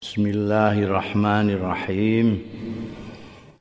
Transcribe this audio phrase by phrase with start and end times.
[0.00, 2.40] Bismillahirrahmanirrahim.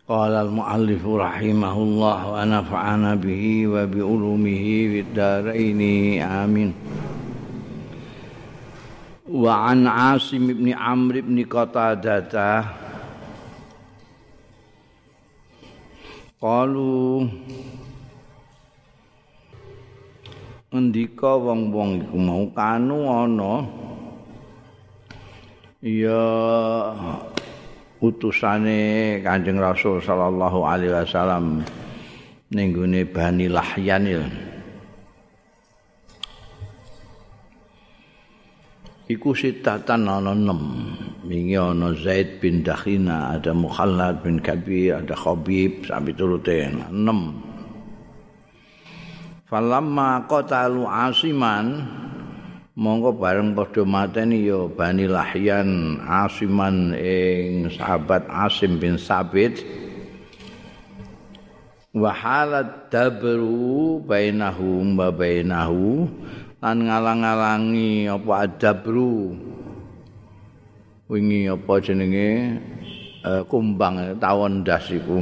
[0.07, 5.19] Qala al-muallif rahimahullah wa nafa'ana bihi wa bi ulumihi fid.
[5.19, 6.71] Amin.
[9.27, 12.31] Wa an Asim ibn Amr ibn Qatadah
[16.39, 17.27] Qalu
[20.71, 23.88] Ndika wong-wong iku mau kanu ana
[25.79, 26.91] ya
[28.03, 31.63] utusane Kanjeng Rasul sallallahu alaihi wasallam
[32.51, 34.23] ning gone Bani Lahyan ya.
[39.09, 41.25] Iku sitatan ana 6.
[41.25, 46.93] Wingi ana Zaid bin Dakhina, ada Mukhallad bin Kabir, ada Khabib sampai turute 6.
[49.49, 51.89] Falamma qatalu Asiman
[52.79, 59.59] monggo bareng padha mateni ya Bani Lahyan Asiman ing sahabat Asim bin Sabit.
[61.91, 66.07] Wa halat dabru bainahum wa bainahu
[66.63, 69.35] lan ngalang-alangi apa adabru
[71.11, 72.63] wingi apa jenenge?
[73.19, 75.19] Uh, kumbang tawon das iku.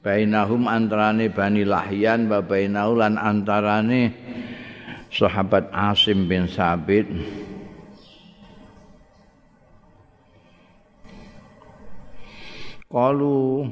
[0.00, 4.16] Bainahum antarane Bani Lahyan wa bainahu lan antarane
[5.16, 7.08] sahabat Asim bin Sabit
[12.86, 13.68] Kalu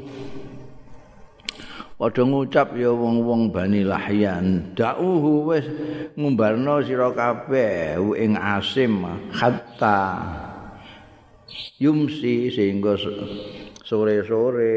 [1.94, 5.64] padha ngucap ya wong-wong Bani Lahyan da'uhu wis
[6.18, 10.00] ngumbarno sira kabeh ing Asim hatta
[11.80, 12.98] yumsi sehingga
[13.86, 14.76] sore-sore.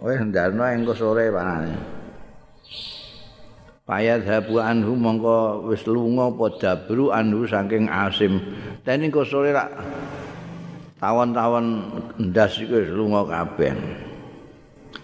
[0.00, 2.01] Wis ndarno engko sore panane
[3.92, 8.40] Payat habu anhu mongko wis lunga apa dabru anhu saking asim.
[8.88, 9.68] Teni sore rak
[10.96, 13.76] tawon-tawon ndas iku wis lunga kabeh.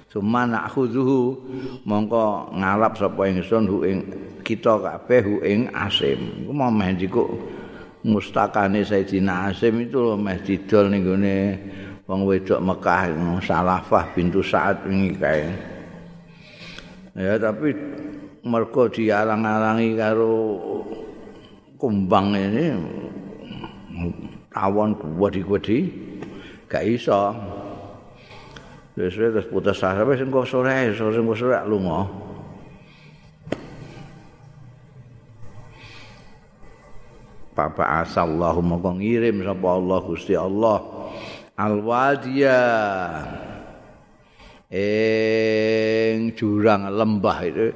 [0.09, 1.37] Cuma nak khuzuhu
[1.85, 3.99] mongko ngalap sapa ingsun hu ing
[4.41, 6.49] kita kabeh hu ing asim.
[6.49, 7.29] Iku mau meh dikuk
[8.09, 11.37] mustakane Sayyidina Asim itu lho meh didol ning gone
[12.09, 13.13] wong wedok Mekah
[13.45, 15.45] Salafah bintu Sa'ad wingi kae.
[17.13, 17.77] Ya tapi
[18.49, 20.35] mergo dialang-alangi karo
[21.77, 22.67] kumbang ini.
[24.49, 25.79] Tawon gede-gede
[26.67, 27.37] gak iso.
[28.99, 30.03] Wis terus putus asa.
[30.03, 32.03] Wis engko sore sore engko sore lunga.
[37.55, 40.79] Papa asallahu mongko ngirim sapa Allah Gusti Allah.
[41.59, 42.61] Alwadiya.
[44.69, 47.73] Ing jurang lembah itu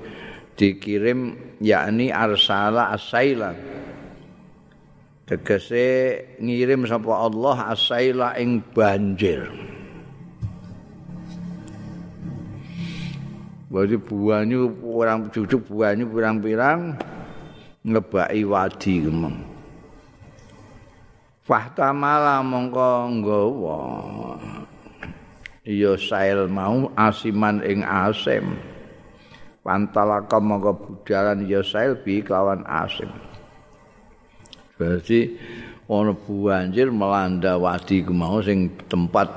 [0.59, 3.57] dikirim yakni arsala asaila
[5.25, 9.49] tegese ngirim sapa Allah asaila ing banjir
[13.73, 16.93] Berarti buahnya orang cucuk buahnya pirang-pirang
[17.89, 19.41] ngebaki wadi kemeng.
[21.41, 23.81] Fahta malah mongko nggawa.
[25.65, 28.61] Iya sail mau asiman ing asim.
[29.63, 33.09] Pantalaka mongko budalan ya sailbi kelawan asim
[34.77, 35.39] berarti
[35.87, 39.29] ana banjir melanda wadi kemau sing tempat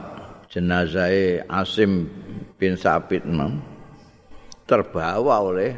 [0.56, 1.12] jenazah
[1.52, 2.08] Asim
[2.56, 3.60] bin Sabit mam
[4.64, 5.76] terbawa oleh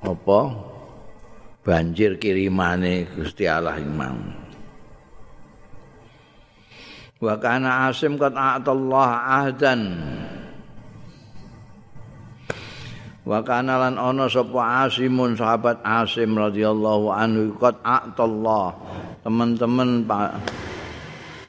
[0.00, 0.40] apa?
[1.64, 4.20] Banjir kirimane Gusti Allah imam
[7.24, 9.10] wa kana Asim qad a'tallah
[9.44, 9.80] ahdan
[13.24, 18.76] wa kana lan ana sapa asimun sahabat asim radhiyallahu anhu qad a'tallah.
[19.24, 20.04] Teman-teman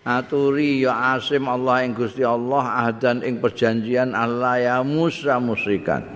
[0.07, 6.07] aturi ya asim Allah ing Gusti Allah ahdan ing perjanjian Allah ya musa musyrikan.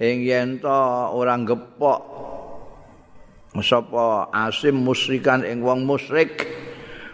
[0.00, 0.72] Ing yen to
[1.12, 2.00] ora gepok
[3.62, 6.48] sapa asim musyrikan ing wong musyrik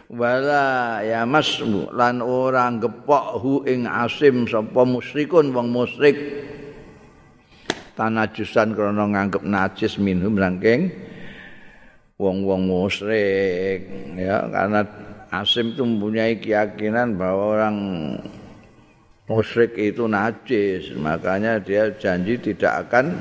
[0.08, 6.16] wala ya masmu lan ora gepok hu ing asim sapa musyrikun wong musyrik
[8.00, 10.88] tanajusan krana nganggep najis minhum saking
[12.16, 13.84] wong-wong musyrik.
[14.16, 14.88] Ya karena
[15.30, 17.76] Asim itu mempunyai keyakinan bahwa orang
[19.30, 20.90] musyrik itu najis.
[20.98, 23.14] Makanya dia janji tidak akan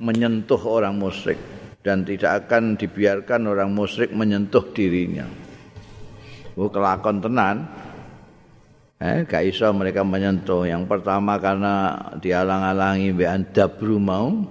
[0.00, 1.36] menyentuh orang musyrik
[1.84, 5.28] dan tidak akan dibiarkan orang musyrik menyentuh dirinya.
[6.56, 7.68] Bu kelakon tenan,
[8.98, 10.66] Eh, gak iso mereka menyentuh.
[10.66, 14.42] Yang pertama karena dialang-alangi bean dabru mau,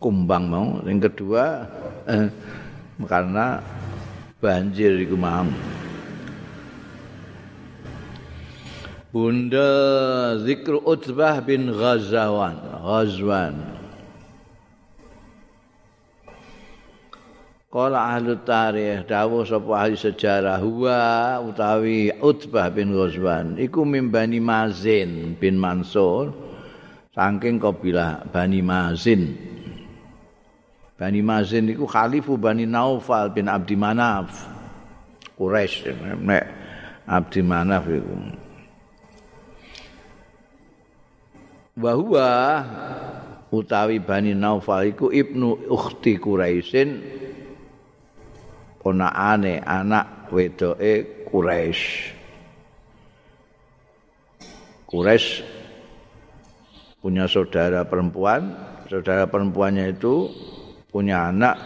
[0.00, 0.80] kumbang mau.
[0.88, 1.68] Yang kedua
[2.08, 2.32] eh,
[3.04, 3.60] karena
[4.40, 5.52] banjir iku kumam.
[9.12, 9.68] Bunda
[10.40, 12.56] Zikr Utbah bin Ghazawan.
[12.80, 13.54] Ghazwan.
[13.60, 13.75] Ghazwan.
[17.66, 25.34] Kala ahli tarikh dawuh sapa ahli sejarah huwa utawi Utbah bin Ghazwan iku mimbani Mazin
[25.34, 26.30] bin Mansur
[27.10, 29.34] saking kabilah Bani Mazin.
[30.94, 34.46] Bani Mazin iku khalifu Bani Naufal bin Abdi Manaf.
[35.34, 35.90] Quraisy
[36.22, 36.46] nek
[37.10, 38.14] Abdi Manaf iku.
[41.82, 41.92] Wa
[43.50, 47.25] utawi Bani Naufal iku ibnu ukhti Quraisyin
[48.86, 52.14] ponakane anak wedoke Quraisy.
[54.86, 55.42] Quraisy
[57.02, 58.54] punya saudara perempuan,
[58.86, 60.30] saudara perempuannya itu
[60.86, 61.58] punya anak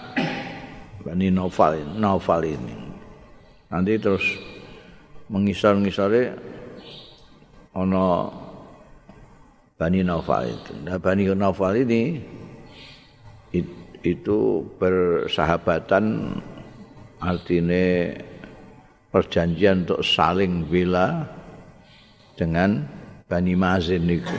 [1.04, 2.76] Bani Naufal, Naufal ini.
[3.68, 4.24] Nanti terus
[5.28, 6.32] mengisar-ngisare
[7.76, 8.32] ono
[9.76, 10.72] Bani Naufal itu.
[10.88, 12.16] Nah, Bani Naufal ini
[14.00, 16.32] itu bersahabatan
[17.20, 18.16] artinya
[19.12, 21.28] perjanjian untuk saling bela
[22.34, 22.88] dengan
[23.28, 24.38] Bani Mazin itu.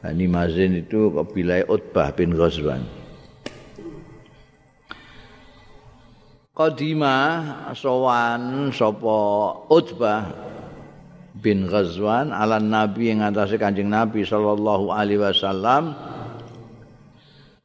[0.00, 2.80] Bani Mazin itu kabilah Utbah bin Ghazwan.
[6.56, 7.16] Qadima
[7.76, 9.18] sowan sapa
[9.68, 10.32] Utbah
[11.36, 15.92] bin Ghazwan ala Nabi yang atase Kanjeng Nabi sallallahu alaihi wasallam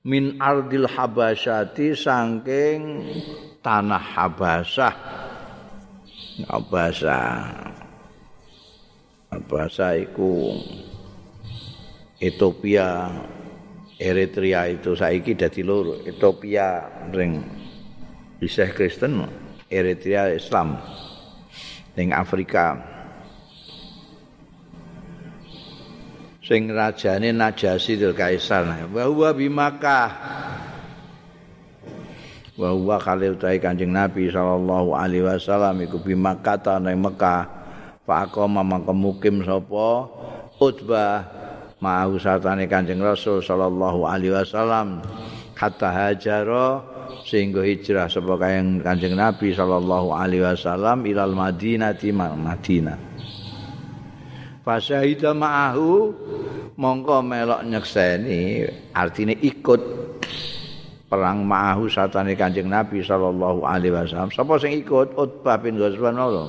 [0.04, 3.08] min ardil habasyati saking
[3.62, 4.96] tanah Habasah.
[6.50, 7.34] Habasah.
[9.32, 10.58] Habasah iku
[12.20, 13.08] Ethiopia,
[14.02, 16.02] Eritrea itu saiki dadi loro.
[16.02, 17.40] Ethiopia ring
[18.42, 19.22] bisa Kristen,
[19.70, 20.82] Eritrea Islam.
[21.94, 22.80] Ning Afrika.
[26.42, 28.66] Sing rajane Najasi Dul Kaisar.
[28.90, 30.10] Wa huwa bimakah.
[32.60, 37.48] Wa huwa kali utahe Kanjeng Nabi sallallahu alaihi wasallam iku bi Makkah nang Mekah.
[38.04, 40.10] Fa aqama mangko mukim sapa?
[40.58, 41.26] Utbah
[41.80, 45.06] ma'ahu satane Kanjeng Rasul sallallahu alaihi wasallam.
[45.56, 46.82] Hatta hajara
[47.22, 52.98] sehingga hijrah sapa kayang Kanjeng Nabi sallallahu alaihi wasallam ilal Madinah di Madinah.
[54.62, 55.90] Fasahida ma'ahu
[56.78, 60.01] mongko melok nyekseni artine ikut
[61.12, 64.32] perang ma'ahu satane Kanjeng Nabi sallallahu alaihi wasallam.
[64.32, 66.48] Sapa sing ikut Utbah bin Ghazwan Allah.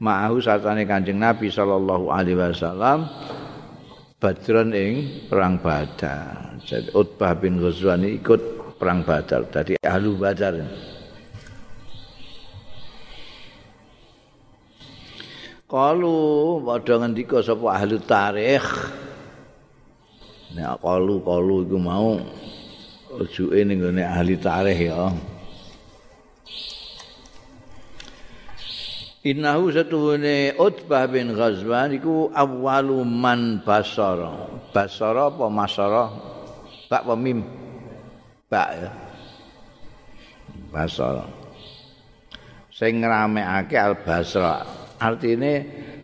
[0.00, 3.04] Ma'ahu satane Kanjeng Nabi sallallahu alaihi wasallam
[4.16, 4.92] Badran ing
[5.28, 6.56] perang Badar.
[6.64, 8.40] Jadi Utbah bin Ghazwan ikut
[8.80, 9.44] perang Badar.
[9.52, 10.56] Jadi ahlu Badar.
[15.70, 16.18] Kalu
[16.66, 18.68] padha ngendika sapa ahli tarikh.
[20.56, 22.18] Nek kalu kalu iku mau
[23.10, 25.10] rujuke ning gone ahli tarikh ya.
[29.20, 34.48] Innahu satuhune Utbah bin Ghazwan iku awwalu man basara.
[34.72, 36.08] Basara apa masara?
[36.88, 37.44] Bak apa mim?
[38.48, 38.90] Bak ya.
[40.72, 41.28] Basara.
[42.72, 44.64] Sing ngramekake Al-Basra.
[44.96, 45.52] Artine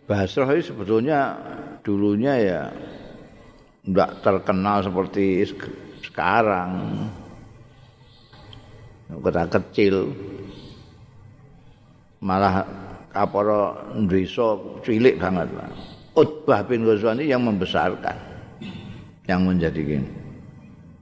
[0.05, 1.33] Basra itu sebetulnya
[1.81, 2.61] dulunya ya
[3.81, 5.41] enggak terkenal seperti
[6.17, 6.73] sekarang.
[9.21, 10.09] Kota kecil.
[12.25, 12.65] Malah
[13.13, 13.77] kaporo
[14.09, 15.45] desa cilik banget
[16.17, 18.17] Utbah bin Ghazwani yang membesarkan.
[19.29, 20.03] Yang menjadikan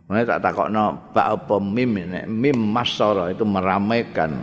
[0.06, 2.28] Mereka tak takokno bak apa mim ini?
[2.30, 4.36] Mim masara itu meramaikan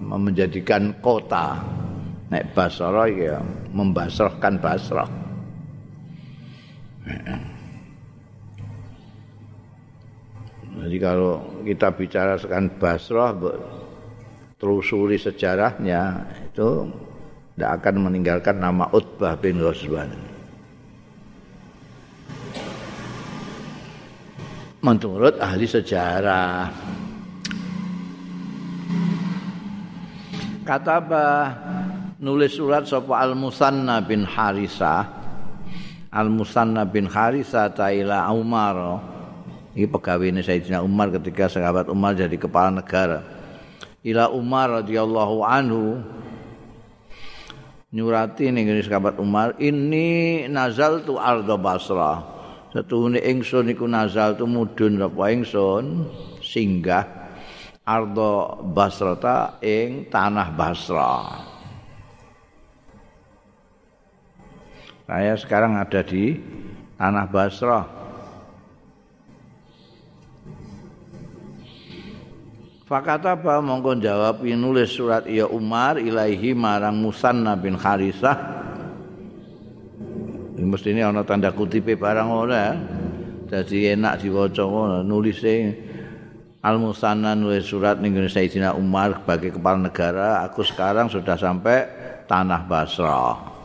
[0.00, 1.60] menjadikan kota.
[2.32, 3.38] Nek basara ya
[3.70, 5.06] membasrahkan basrah
[10.76, 13.32] Jadi kalau kita bicara sekarang Basrah
[14.60, 16.84] telusuri sejarahnya itu
[17.56, 20.12] tidak akan meninggalkan nama Utbah bin Ghazwan.
[24.84, 26.68] Menurut ahli sejarah
[30.68, 30.96] kata
[32.20, 35.08] nulis surat sapa Al Musanna bin Harisa
[36.12, 39.15] Al Musanna bin Harisa taila Umar
[39.76, 43.20] Ini pegawai ini Sayyidina Umar ketika sahabat Umar jadi kepala negara.
[44.00, 46.00] Ila Umar radhiyallahu anhu
[47.92, 52.24] nyurati ning sahabat Umar ini nazal tu ardo Basra.
[52.72, 56.08] Setuhune ingsun iku nazal tu mudun apa ingsun
[56.40, 57.04] singgah
[57.84, 61.36] ardo Basra ta ing tanah Basra.
[65.04, 66.40] Saya sekarang ada di
[66.96, 68.05] tanah Basrah.
[72.86, 78.38] Fakata apa mongko jawab nulis surat ya Umar ilaihi marang Musanna bin Harisah.
[80.54, 82.78] Ini mesti ini ana tanda kutip barang ora.
[83.50, 85.74] Jadi enak diwaca ngono nulise
[86.62, 91.90] Al Musanna nulis surat ning Sayyidina Umar sebagai kepala negara, aku sekarang sudah sampai
[92.30, 93.56] tanah Basrah.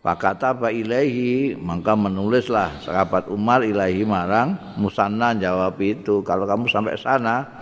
[0.00, 6.96] Fakata apa ilaihi maka menulislah sahabat Umar ilaihi marang Musanna jawab itu kalau kamu sampai
[6.96, 7.57] sana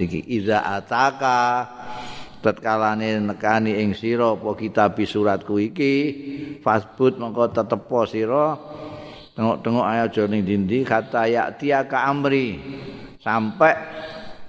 [0.00, 1.68] iki iza ataka
[2.40, 5.94] tatkalane nekani ing sira apa kitab suratku iki?
[6.64, 8.56] Fasbut mongko tetepo sira.
[9.36, 11.52] Tengok-tengok ayo aja ning dindi kata ya
[11.84, 12.58] ka amri.
[13.20, 13.76] Sampai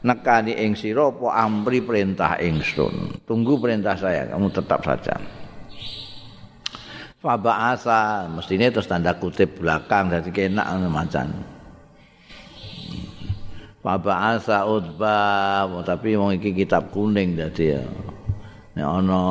[0.01, 3.23] nekani ing sira apa amri perintah ingsun.
[3.27, 5.15] Tunggu perintah saya kamu tetap saja.
[7.21, 10.65] Faba'asa mestinya terus tanda kutip belakang jadi kenak
[13.81, 17.81] Faba'asa utbah tapi wong iki kitab kuning dadi ya.
[18.77, 19.21] Nek ana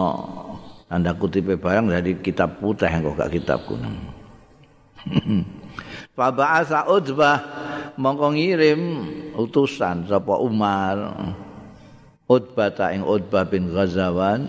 [0.90, 3.94] tanda kutip barang dari kitab putih kok gak kitab kuning.
[6.18, 7.38] Faba'asa utbah
[7.94, 8.80] mongko ngirim
[9.38, 10.98] utusan sapa Umar
[12.30, 14.46] Utbah ta ing Utbah bin Ghazawan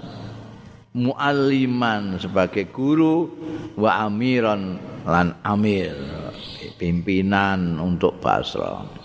[0.94, 3.26] mualliman sebagai guru
[3.74, 5.98] wa amiran lan amir
[6.78, 9.01] pimpinan untuk Basra.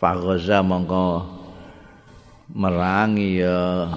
[0.00, 1.28] Faghaza mongko
[2.50, 3.92] merangi ya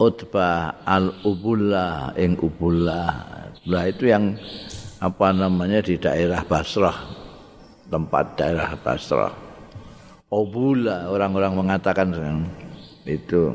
[0.00, 3.12] Utbah al-Ubullah ing Ubullah.
[3.68, 4.32] Lah itu yang
[4.96, 6.96] apa namanya di daerah Basrah.
[7.92, 9.36] Tempat daerah Basrah.
[10.32, 12.08] Ubullah orang-orang mengatakan
[13.04, 13.52] itu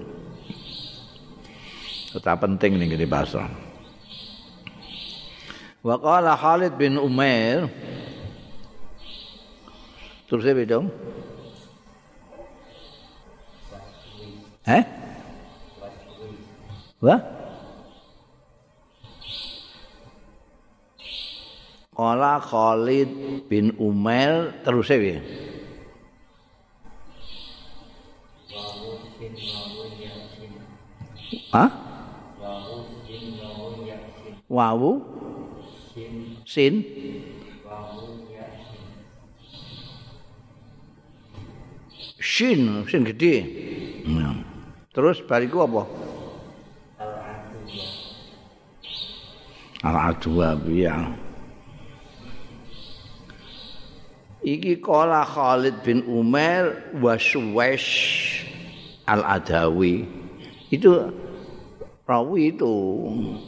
[2.13, 3.49] tetap penting nih di Basrah.
[5.81, 7.65] Wa qala Khalid bin Umair
[10.25, 10.89] Terus saya dong.
[14.65, 14.83] Eh?
[17.05, 17.21] Wah?
[21.95, 23.09] Kala Khalid
[23.47, 25.21] bin Umar terus ya.
[31.55, 31.69] Hah?
[34.51, 34.91] Wawu
[36.43, 36.83] sin
[42.25, 43.45] Shin, shin gede.
[44.89, 45.85] Terus bariku apa?
[49.85, 51.13] Al-Adwa biya.
[54.41, 57.85] Iki kala Khalid bin Umar wa Suwais
[59.05, 60.09] Al-Adawi.
[60.73, 61.13] Itu
[62.09, 62.73] rawi itu.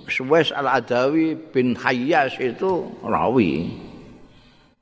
[0.06, 3.74] Suwais Al-Adawi bin Hayyas itu rawi.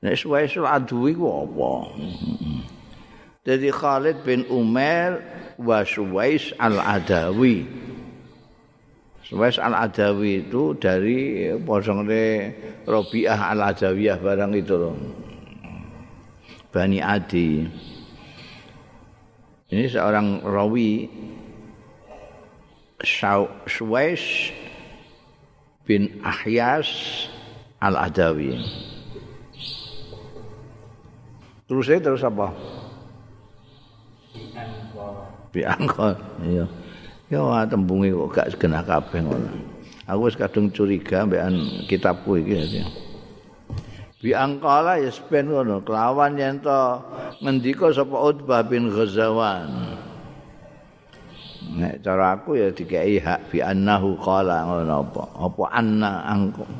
[0.04, 1.72] Nek Suwais Al-Adawi ku apa?
[3.46, 5.22] Jadi Khalid bin Umar
[5.54, 7.62] wa Suwais al-Adawi.
[9.22, 12.50] Suwais al-Adawi itu dari posongnya
[12.90, 14.98] Robiah al-Adawiyah barang itu loh.
[16.74, 17.62] Bani Adi.
[19.70, 21.06] Ini seorang rawi
[23.70, 24.50] Suwais
[25.86, 26.90] bin Ahyas
[27.78, 28.58] al-Adawi.
[31.70, 32.75] Terus saya terus apa?
[35.56, 36.68] Biangkon iya.
[37.26, 39.50] Ya wah tembunge kok gak segenah kabeh ngono.
[40.06, 41.58] Aku wis kadung curiga mbekan
[41.90, 42.86] kitabku iki ya
[44.26, 45.86] biangkala ya sepen ngono.
[45.86, 46.98] Kelawan yen to
[47.38, 49.94] ngendika sapa Utbah bin Ghazawan.
[51.66, 55.22] Nek cara aku ya dikei hak bi annahu qala ngono apa.
[55.46, 56.12] Apa anna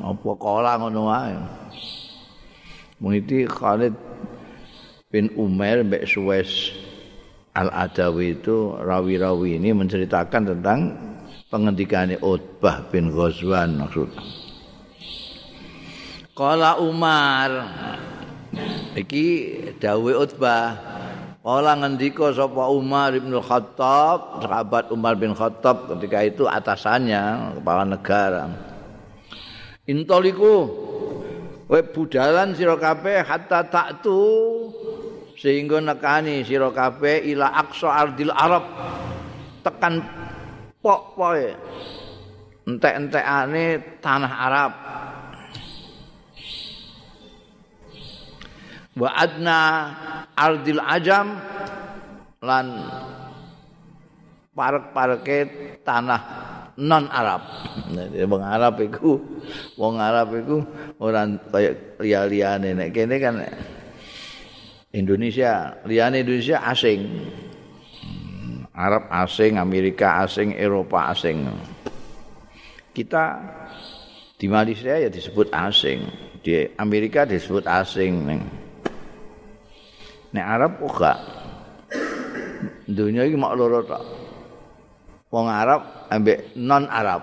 [0.03, 1.35] apa qala ngono wae.
[2.97, 3.13] Mung
[3.45, 3.93] Khalid
[5.13, 6.73] bin Umar mbek Suwais
[7.57, 10.79] Al-Adawi itu rawi-rawi ini menceritakan tentang
[11.49, 14.13] pengendikane Utbah bin Ghazwan maksud.
[16.37, 17.49] Kala Umar
[18.93, 20.97] iki dawuh Utbah
[21.47, 28.51] Kala ngendika sapa Umar bin Khattab, sahabat Umar bin Khattab ketika itu atasannya kepala negara.
[29.87, 30.67] Intoliku
[31.71, 34.19] we budalan sira kabeh hatta taktu
[35.37, 38.65] sehingga nekani sira kabeh ila aqsa ardil arab.
[39.61, 40.01] Tekan
[40.81, 41.53] pok-poke
[42.67, 43.63] entek-entekane
[44.03, 44.71] tanah Arab.
[48.97, 49.59] Wa adna
[50.33, 51.37] ardil ajam
[52.43, 52.65] lan
[54.57, 55.37] parek-pareke
[55.85, 56.21] tanah
[56.81, 57.45] non Arab.
[57.93, 59.21] Jadi wong Arab iku
[59.77, 60.57] wong Arab iku
[60.97, 63.35] ora kaya liya-liyane nek kene kan
[64.97, 67.05] Indonesia, liyane Indonesia asing.
[68.73, 71.45] Arab asing, Amerika asing, Eropa asing.
[72.93, 73.41] Kita
[74.37, 76.01] di Malaysia ya disebut asing,
[76.41, 78.41] di Amerika disebut asing.
[80.33, 81.19] Nek Arab kok gak
[82.89, 84.03] dunia ini mau loro tok.
[85.33, 87.21] Wong Arab ambek non Arab.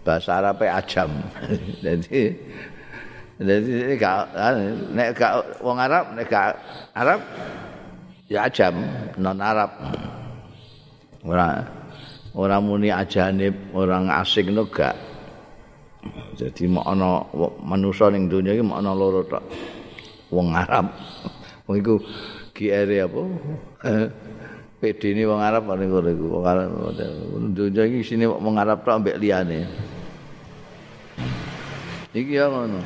[0.00, 1.10] Bahasa Arab ajam.
[1.84, 2.32] Jadi
[3.40, 4.36] jadi gak
[4.92, 6.60] nek gak wong Arab nek gak
[6.92, 7.24] Arab
[8.28, 8.84] ya ajam
[9.16, 9.72] non Arab.
[11.24, 11.64] Ora
[12.36, 14.92] ora muni ajanib, orang asing no gak.
[16.36, 17.24] Jadi mau ana
[17.64, 19.44] manusa ning dunia iki mau ana loro tok.
[20.28, 20.92] Wong Arab.
[21.64, 21.96] Wong iku
[22.52, 23.22] GR apa?
[24.80, 26.26] PD ini wong Arab ngono iku.
[26.28, 26.68] Wong Arab
[27.56, 29.64] dunya iki sini wong Arab tok mbek liyane.
[32.12, 32.80] Iki ya ngono.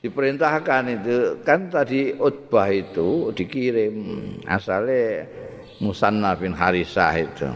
[0.00, 3.92] Diperintahkan itu kan tadi Utbah itu dikirim
[4.48, 5.28] asale
[5.76, 7.48] Musanna bin Harisah itu.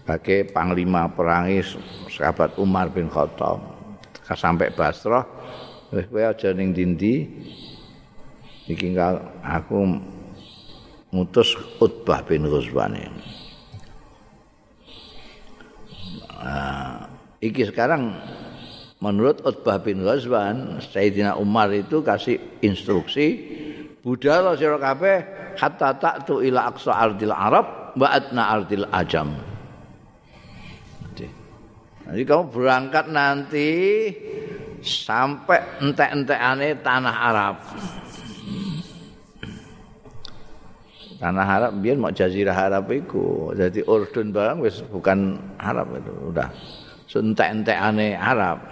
[0.00, 1.60] Sebagai panglima perangi
[2.08, 3.60] sahabat Umar bin Khattab.
[4.32, 5.28] Sampai Basrah,
[5.92, 7.28] wis kowe aja ning dindi.
[8.64, 8.96] Iki
[9.44, 10.00] aku
[11.12, 11.52] ngutus
[11.84, 12.96] Utbah bin Ghuzwan
[16.42, 17.06] Nah,
[17.38, 18.18] iki sekarang
[19.02, 23.42] menurut Utbah bin Ghazwan Sayyidina Umar itu kasih instruksi
[24.06, 25.26] budal sira kabeh
[25.58, 29.34] hatta ta'tu ila aqsa ardil arab wa adna ardil ajam.
[32.02, 33.70] Jadi kamu berangkat nanti
[34.82, 37.56] sampai entek-entekane tanah Arab.
[41.22, 46.50] Tanah Arab biar mau jazirah Arab itu jadi Urdun barang wis bukan Arab itu udah.
[47.06, 48.71] Sentek-entek aneh Arab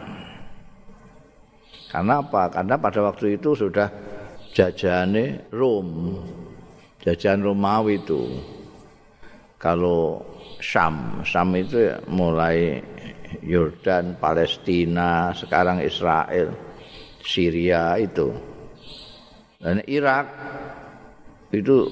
[1.91, 2.47] karena apa?
[2.55, 3.91] Karena pada waktu itu sudah
[4.55, 6.15] jajane Rom.
[7.03, 8.23] Jajahan Romawi itu.
[9.59, 10.23] Kalau
[10.63, 11.27] Syam.
[11.27, 12.79] Syam itu ya mulai
[13.43, 16.55] Yordan Palestina sekarang Israel
[17.27, 18.31] Syria itu.
[19.59, 20.31] Dan Irak
[21.51, 21.91] itu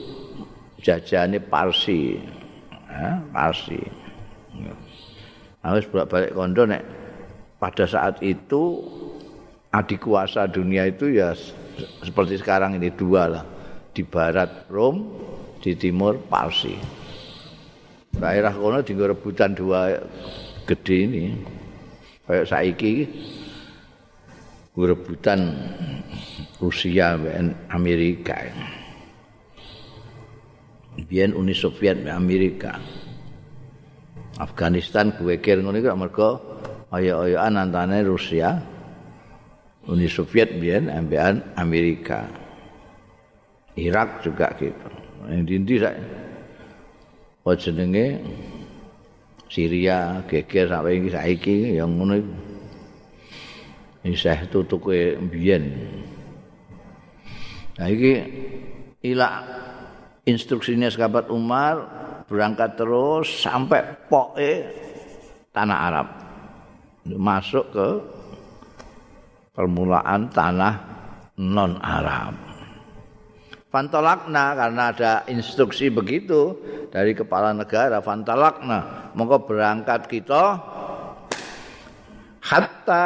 [0.79, 2.15] jajane Parsi.
[2.87, 3.83] Ya, Parsi.
[5.59, 6.83] Harus bolak-balik kondo nek
[7.59, 8.79] pada saat itu
[9.73, 11.37] adik kuasa dunia itu ya
[12.03, 13.45] seperti sekarang ini dua lah.
[13.93, 15.05] Di barat Rom,
[15.59, 16.75] di timur Parsi.
[18.15, 19.99] Daerah kono di rebutan dua
[20.67, 21.25] gede ini.
[22.29, 22.93] Kayak saiki
[24.79, 25.59] rebutan
[26.63, 28.39] Rusia dan Amerika.
[30.99, 32.75] biyen Uni Soviet Amerika.
[34.39, 36.31] Afghanistan kuwe kir ngono iku mergo
[36.95, 38.78] ayo-ayoan antane Rusia
[39.89, 42.29] Uni Soviet biyen ambekan Amerika.
[43.73, 44.89] Irak juga gitu.
[45.25, 45.95] Yang dindi sak
[47.49, 48.21] oh jenenge
[49.49, 52.35] Syria geger sampai iki saiki yang ngono iku.
[54.05, 55.73] Isih tutuke biyen.
[57.81, 58.13] Nah iki
[59.09, 59.35] ilak
[60.29, 61.77] instruksinya sahabat Umar
[62.29, 63.81] berangkat terus sampai
[64.13, 64.53] poe
[65.57, 66.09] tanah Arab
[67.09, 67.89] masuk ke
[69.59, 70.75] permulaan tanah
[71.43, 72.39] non Arab.
[73.75, 76.57] Fantalakna karena ada instruksi begitu
[76.89, 80.57] dari kepala negara Fantalakna monggo berangkat kita
[82.41, 83.05] hatta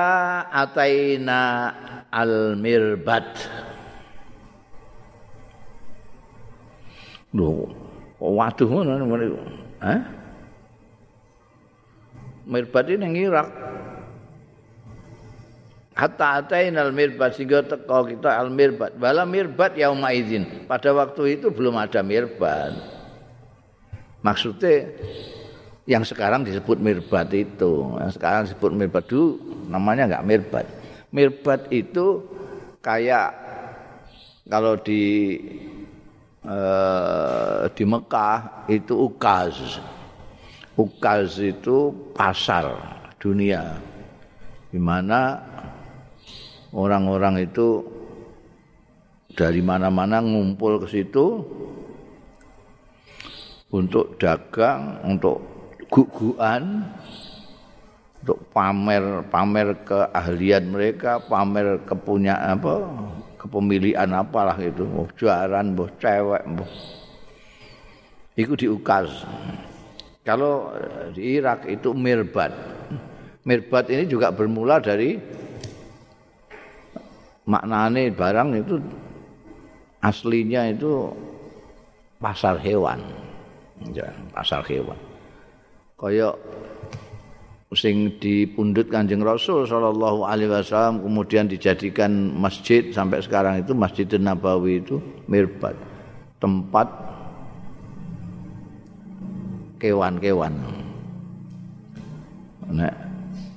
[0.55, 1.75] ataina
[2.15, 3.27] al mirbat
[7.33, 7.65] Lho,
[8.21, 9.27] waduh ngono ngene.
[9.81, 10.01] Hah?
[12.45, 13.49] Mirbat ini Irak.
[16.03, 18.99] Hatta atain al mirbat sehingga teko kita al mirbat.
[18.99, 20.67] Wala mirbat yauma izin.
[20.67, 22.75] Pada waktu itu belum ada mirbat.
[24.27, 24.91] Maksudnya
[25.87, 29.39] yang sekarang disebut mirbat itu, yang sekarang disebut mirbat dulu
[29.71, 30.67] namanya enggak mirbat.
[31.15, 32.27] Mirbat itu
[32.83, 33.31] kayak
[34.51, 35.39] kalau di
[36.43, 39.79] Eh, di Mekah itu ukaz.
[40.75, 42.67] Ukaz itu pasar
[43.23, 43.79] dunia.
[44.67, 45.39] Di mana
[46.73, 47.85] orang-orang itu
[49.33, 51.45] dari mana-mana ngumpul ke situ
[53.73, 55.41] untuk dagang, untuk
[55.89, 56.85] guguan,
[58.21, 62.73] untuk pamer pamer keahlian mereka, pamer kepunyaan apa
[63.41, 66.69] kepemilikan apalah itu, mau juaran, mau cewek, mau.
[68.33, 69.29] Iku diukas.
[70.23, 70.71] Kalau
[71.13, 72.55] di Irak itu mirbat.
[73.43, 75.19] Mirbat ini juga bermula dari
[77.47, 78.75] maknane barang itu
[80.03, 81.11] aslinya itu
[82.23, 83.03] pasar hewan.
[83.91, 84.99] Ya, pasar hewan.
[85.99, 86.35] Kaya
[87.73, 94.85] sing dipundhut Kanjeng Rasul sallallahu alaihi wasallam kemudian dijadikan masjid sampai sekarang itu Masjid Nabawi
[94.85, 95.73] itu mirbat
[96.37, 96.85] tempat
[99.81, 100.53] kewan-kewan.
[102.71, 102.95] Nek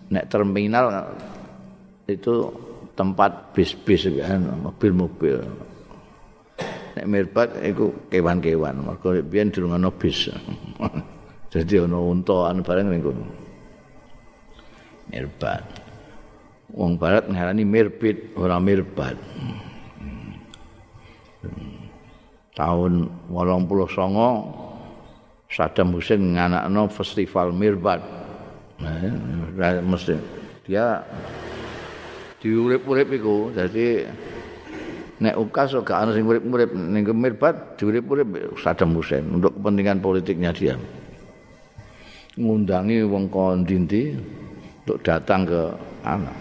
[0.10, 1.12] nek terminal
[2.08, 2.50] itu
[2.95, 5.43] tempat bis-bis kan, mobil-mobil.
[6.95, 10.31] Nek mirbat itu kewan-kewan, mergo biyen durung ana bis.
[11.53, 13.27] Jadi ana unta an bareng ning kono.
[15.12, 15.63] Mirbat.
[16.71, 19.19] Wong barat ngarani mirbit, ora mirbat.
[22.55, 22.93] Tahun
[23.27, 24.65] 89
[25.51, 28.01] Saddam Hussein nganakno festival Mirbat.
[28.75, 30.19] Nah, mesti
[30.67, 30.99] dia
[32.45, 33.49] diurip-urip iku.
[33.49, 34.05] Dadi
[35.17, 40.77] nek ukas gak ana sing urip-urip ning Mirbat diurip-urip Saddam Hussein untuk kepentingan politiknya dia.
[42.38, 44.13] Ngundangi wong kondinti
[44.86, 45.62] untuk datang ke
[46.05, 46.38] anak.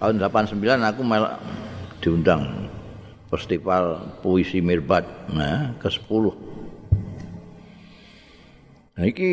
[0.00, 1.36] Tahun 89 aku malah
[2.00, 2.70] diundang
[3.28, 5.04] festival puisi Mirbat
[5.34, 6.56] nah, ke 10
[8.98, 9.30] Nah, ini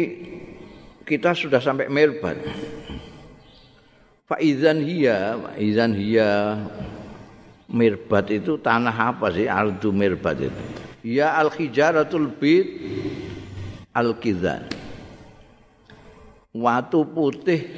[1.10, 2.38] kita sudah sampai Mirbat.
[4.26, 6.58] Pak Izan Hia, Izan Hia
[7.70, 9.46] Mirbat itu tanah apa sih?
[9.46, 10.64] Ardu Mirbat itu.
[11.06, 12.66] Ya Al-Hijaratul Bid
[13.94, 14.66] Al-Kizan.
[16.58, 17.70] Watu putih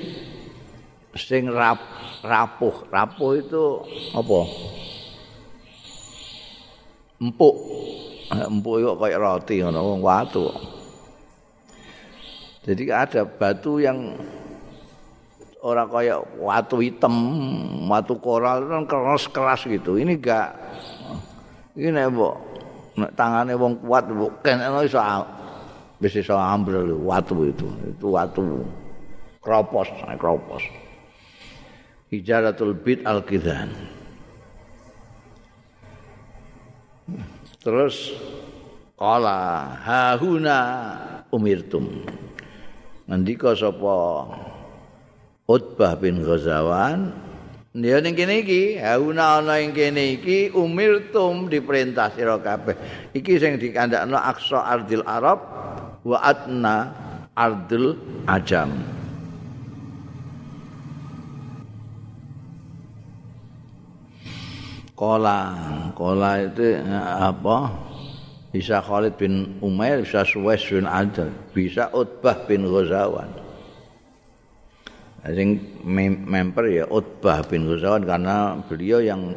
[1.20, 1.84] sing rap,
[2.24, 2.88] rapuh.
[2.88, 3.64] Rapuh itu
[4.16, 4.40] apa?
[7.20, 7.56] Empuk.
[8.32, 10.48] Empuk itu kayak roti ngono, watu.
[12.64, 14.16] Jadi ada batu yang
[15.68, 17.16] orang kayak watu hitam,
[17.92, 20.00] watu koral kan keras-keras gitu.
[20.00, 20.56] Ini enggak
[21.76, 22.36] ini nek mbok
[22.96, 24.98] nek tangane wong kuat mbok kene iso
[26.00, 27.68] bisa iso ambil watu itu.
[27.92, 28.64] Itu watu
[29.44, 30.64] kropos, kropos.
[32.08, 33.68] Hijaratul bid al-kidan.
[37.60, 38.16] Terus
[38.96, 40.60] kala hahuna
[41.36, 42.08] umirtum.
[43.08, 44.28] ngendika sapa
[45.48, 47.28] Utbah bin Ghazawan
[47.78, 52.74] dia ning kene iki hauna ana ing kene iki umirtum diperintah sira kabeh.
[53.14, 55.40] Iki sing dikandakno aqsa ardil arab
[56.02, 56.90] wa adna
[57.38, 57.94] ardil
[58.26, 58.82] ajam.
[64.98, 65.40] Kola
[65.94, 67.58] kola itu apa?
[68.50, 73.47] Bisa Khalid bin Umair, bisa Suwais bin Adil, bisa Utbah bin Ghazawan.
[75.26, 75.82] Sing
[76.28, 78.38] member ya Utbah bin Ghazawan karena
[78.70, 79.34] beliau yang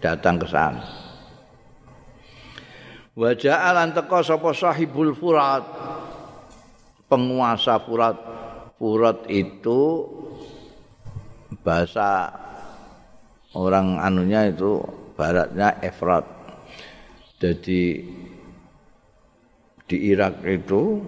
[0.00, 0.82] datang ke sana.
[3.12, 5.62] Wa ja'alan teka sapa sahibul furat
[7.12, 8.16] penguasa furat
[8.80, 10.08] furat itu
[11.60, 12.32] bahasa
[13.52, 14.80] orang anunya itu
[15.12, 16.24] baratnya Efrat.
[17.36, 18.00] Jadi
[19.84, 21.04] di Irak itu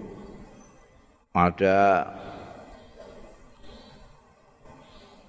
[1.32, 2.04] ada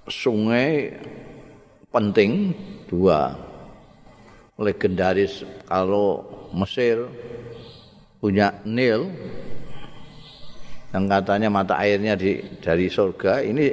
[0.10, 0.94] sungai
[1.90, 2.54] penting
[2.90, 3.34] dua.
[4.56, 6.24] Legendaris kalau
[6.56, 7.12] Mesir
[8.24, 9.12] punya Nil
[10.96, 13.44] yang katanya mata airnya di, dari surga.
[13.44, 13.66] Ini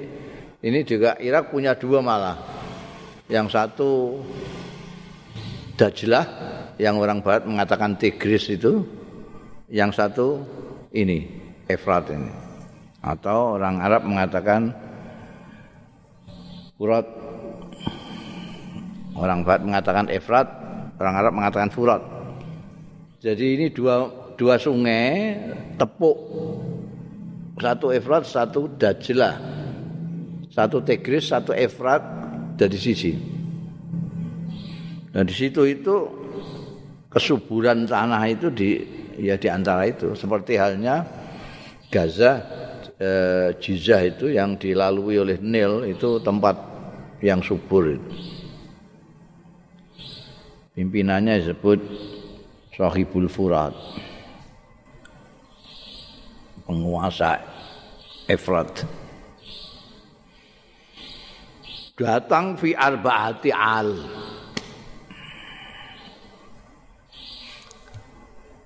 [0.59, 2.39] ini juga Irak punya dua malah.
[3.31, 3.91] Yang satu
[5.73, 6.27] Dajlah
[6.77, 8.85] yang orang barat mengatakan Tigris itu.
[9.73, 10.27] Yang satu
[10.93, 11.31] ini
[11.65, 12.29] Efrat ini.
[13.01, 14.92] Atau orang Arab mengatakan
[16.83, 17.07] Furat.
[19.15, 20.51] Orang Barat mengatakan Efrat
[20.99, 22.03] orang Arab mengatakan Furat.
[23.23, 25.39] Jadi ini dua dua sungai
[25.79, 26.19] tepuk.
[27.63, 29.39] Satu Efrat satu Dajlah
[30.51, 32.03] satu Tigris satu Efrat
[32.59, 33.15] dari sisi.
[35.15, 35.95] Dan di situ itu
[37.07, 38.83] kesuburan tanah itu di
[39.23, 40.19] ya di antara itu.
[40.19, 41.07] Seperti halnya
[41.95, 42.43] Gaza
[42.99, 46.72] eh, Jizah itu yang dilalui oleh Nil itu tempat
[47.23, 47.97] yang subur.
[50.75, 51.79] Pimpinannya disebut
[52.75, 53.73] Sahibul Furat.
[56.67, 57.39] Penguasa
[58.27, 58.83] Efrat.
[61.95, 63.89] Datang fi arbaati al.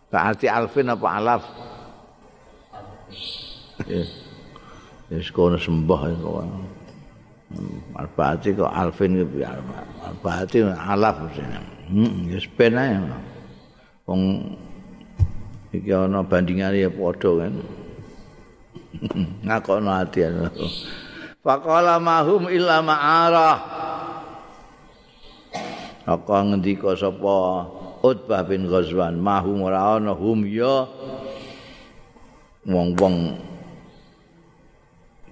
[0.08, 1.44] Berarti alfin apa alaf?
[5.10, 6.75] Ya sekono sembah kok.
[7.94, 11.58] Al-Bahati kok Alvin ki Al-Bahati alaf sini.
[11.86, 12.98] Hmm, ya sepen ae.
[14.06, 14.22] Wong
[15.70, 17.54] iki ana bandingane ya padha kan.
[19.46, 20.26] Ngakono ati.
[21.46, 23.58] Faqala mahum illa ma'arah.
[26.06, 27.66] Aku ngendika sapa
[28.02, 30.86] Utbah bin Ghazwan mahum ora ana hum ya
[32.62, 33.34] wong-wong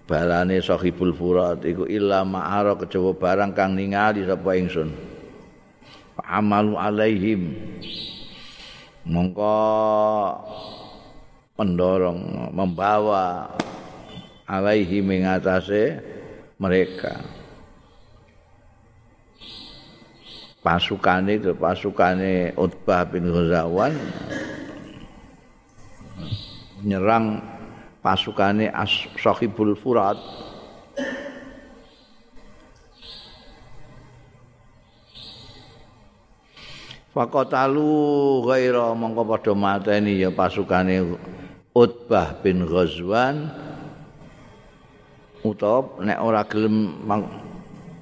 [0.04, 4.92] balane sahibul furat iku illa ma'ara kecewa barang kang ningali sapa ingsun.
[6.20, 7.42] Amalu alaihim.
[9.04, 9.56] Mongko
[11.56, 13.52] pendorong membawa
[14.48, 16.00] alaihi mengatasi
[16.56, 17.20] mereka.
[20.64, 23.92] Pasukane itu pasukane Utbah bin Ghazawan
[26.80, 27.53] nyerang
[28.04, 28.68] pasukane
[29.16, 30.20] Sahibul Furat
[37.14, 41.14] Fakotalu ghaira mongko padha mateni ya pasukane
[41.70, 43.54] Utbah bin Ghazwan.
[45.46, 47.06] Utawa nek ora gelem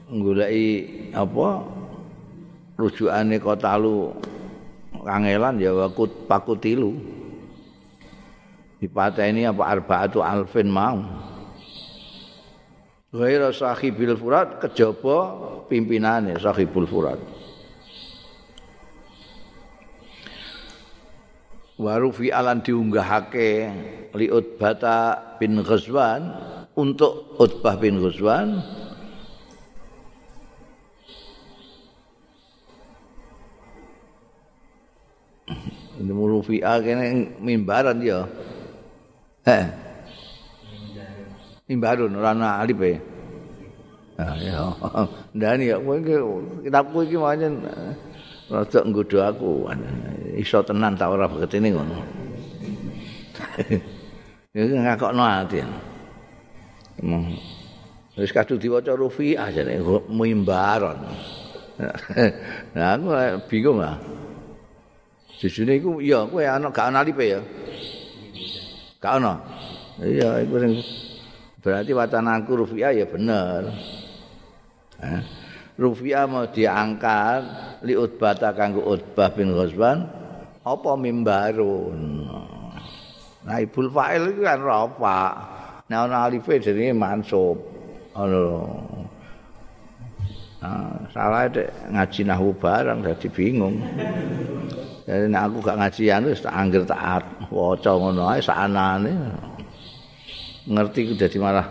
[0.08, 0.68] nggoleki
[1.12, 1.60] apa
[2.80, 4.16] rujukane kotalu
[5.04, 6.96] kangelan ya wakut pakutilu
[8.82, 10.98] dipateni apa arbaatu alfin mau
[13.14, 15.38] Ghaira sahibil furat kejaba
[15.70, 17.22] pimpinane sahibul furat
[21.78, 23.50] Warufi alan diunggahake
[24.18, 26.34] li Utbata bin Ghazwan
[26.74, 28.58] untuk Utbah bin Ghazwan
[36.02, 38.26] Ini murufi'a kene mimbaran ya.
[39.42, 39.66] Eh.
[41.66, 42.94] Mimbarun ora ana alif e.
[44.18, 44.70] Ah ya.
[45.36, 46.14] Ndani ya kowe iki
[46.68, 47.94] kitabku iki pancen eh,
[48.52, 49.50] rada nggodho aku.
[50.38, 51.96] Iso tenan tak ora beketene ngono.
[54.52, 55.64] Ya ngakokno ati.
[58.20, 59.80] Wis kadung diwaca rufi'ah jane
[60.12, 61.00] mimbaron.
[62.76, 63.08] Nah aku
[63.48, 63.96] bingung ah.
[65.40, 67.40] Jujune iku iya kowe ana gak ana lipe ya.
[69.02, 69.34] Gak ana.
[69.98, 70.78] Iya iku sing
[71.58, 73.74] berarti wacananku rufiah ya bener.
[75.02, 75.20] Eh,
[75.74, 77.42] rufiah mau diangkat
[77.82, 80.06] li utbata kanggo utbah bin Ghazban
[80.62, 82.30] apa mimbarun.
[83.42, 85.22] Nah ibul fa'il itu kan rafa.
[85.90, 87.58] Nah ana alife jenenge mansub.
[88.14, 88.54] Ono.
[90.62, 93.82] Nah, salah dek ngaji nahwu barang jadi bingung.
[95.02, 99.12] Jadi nek aku gak ngaji anu wis tak angger tak waca ngono ae sakanane.
[100.70, 101.66] Ngerti ku dadi malah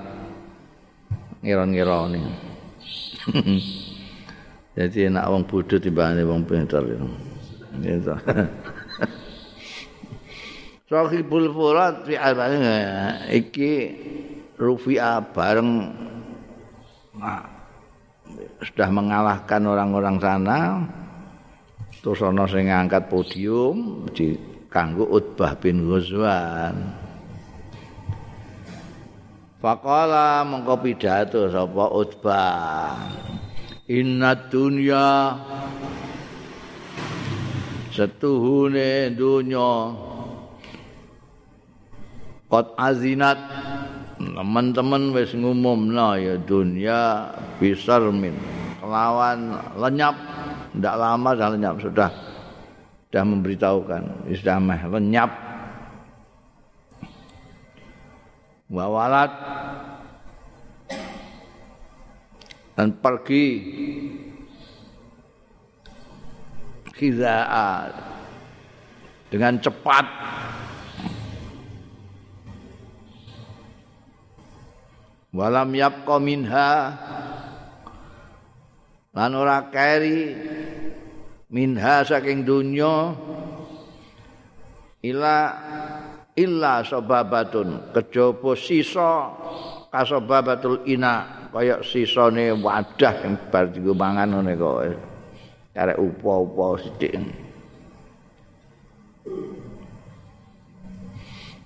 [1.39, 2.19] ngira-ngira ni.
[4.77, 6.83] Jadi enak wong bodho timbangane wong pinter.
[7.79, 8.15] Gitu.
[10.91, 12.19] Sahibul Furat fi
[13.31, 13.71] iki
[14.59, 15.71] Rufi'a bareng
[17.15, 17.47] nah,
[18.59, 20.59] sudah mengalahkan orang-orang sana.
[22.01, 24.33] Terus ana sing ngangkat podium di
[24.73, 26.97] kanggo Utbah bin Ghazwan.
[29.61, 32.97] Faqala mengko pidato sapa Utbah?
[33.85, 35.37] Inna dunya
[37.93, 39.71] setuhune dunya
[42.49, 43.39] Qad azinat.
[44.21, 48.37] Teman-teman wis ngumumna ya dunya bisar min
[48.81, 50.13] kelawan lenyap
[50.71, 52.11] tidak lama sudah lenyap sudah.
[53.11, 55.31] Sudah memberitahukan sudah meh lenyap
[58.71, 59.31] wawalat
[62.79, 63.45] dan pergi.
[66.95, 67.89] Khizaa
[69.33, 70.05] dengan cepat.
[75.31, 76.69] Walam yabqa minha
[79.11, 80.35] lan ora keri
[81.51, 83.11] minha saking dunya
[85.03, 85.37] ila
[86.39, 89.35] illa sababatun kejaba sisa
[89.91, 94.79] kasababatul ina kaya sisane wadah yang bar dienggo mangan ngene kok.
[95.71, 97.15] Arek upa-upa sithik.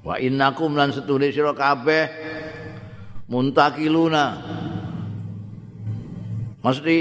[0.06, 2.06] Wa innakum lan setune sira kabeh
[3.30, 4.26] muntakiluna
[6.66, 6.98] mesti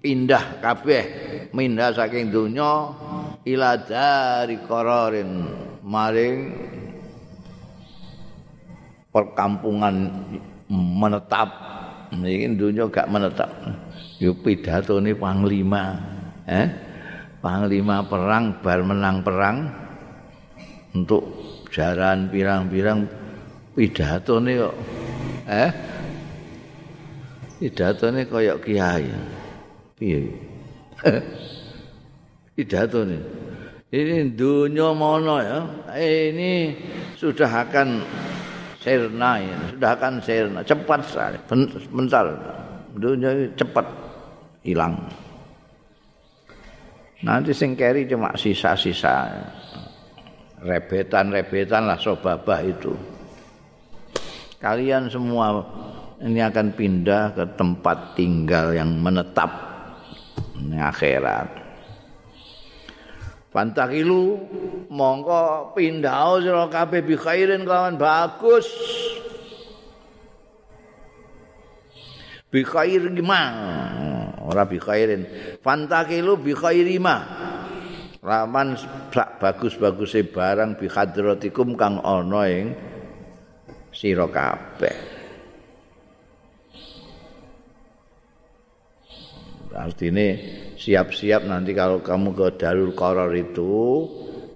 [0.00, 1.04] pindah kabeh
[1.52, 2.96] mindah saking donya
[3.44, 5.30] ila dari qararin
[5.84, 6.36] maring
[9.12, 9.96] perkampungan
[10.68, 11.48] menetap.
[12.08, 13.50] Ini dunia gak menetap.
[14.16, 15.96] Yo pidato ini panglima
[16.48, 16.68] eh?
[17.38, 19.56] Panglima perang bar menang perang.
[20.96, 21.22] Untuk
[21.68, 23.04] jaran pirang-pirang
[23.76, 24.76] pidato ini kok
[25.48, 25.70] eh
[27.58, 29.10] pidato ini kayak kiai.
[29.98, 30.30] Piye?
[32.54, 33.02] Pidato
[33.88, 35.58] ini dunia mana ya.
[35.98, 36.76] Ini
[37.18, 38.04] sudah akan
[38.78, 39.58] sirna ya.
[39.74, 40.60] sudah akan sirna.
[40.62, 41.38] Cepat sekali.
[41.90, 42.24] Bentar.
[42.98, 43.86] Dunia cepat
[44.66, 44.98] hilang.
[47.24, 49.26] Nanti singkeri cuma sisa-sisa.
[50.62, 52.94] Rebetan-rebetan lah sobabah itu.
[54.58, 55.62] Kalian semua
[56.22, 59.50] ini akan pindah ke tempat tinggal yang menetap
[60.58, 61.68] ini akhirat
[63.48, 64.38] Pantakilu
[64.92, 68.68] mongko pindah sira kabeh bi khairin kawan bagus.
[72.52, 74.36] Bi khair gimana?
[74.44, 75.24] Ora bi khairin.
[75.64, 77.16] Pantakilu bi khairima.
[78.20, 78.76] Raman
[79.10, 82.76] sak bagus-baguse barang bi hadratikum kang ana ing
[83.90, 85.17] sira kabeh.
[89.78, 90.34] Artinya
[90.74, 94.04] siap-siap nanti kalau kamu ke Darul Koror itu,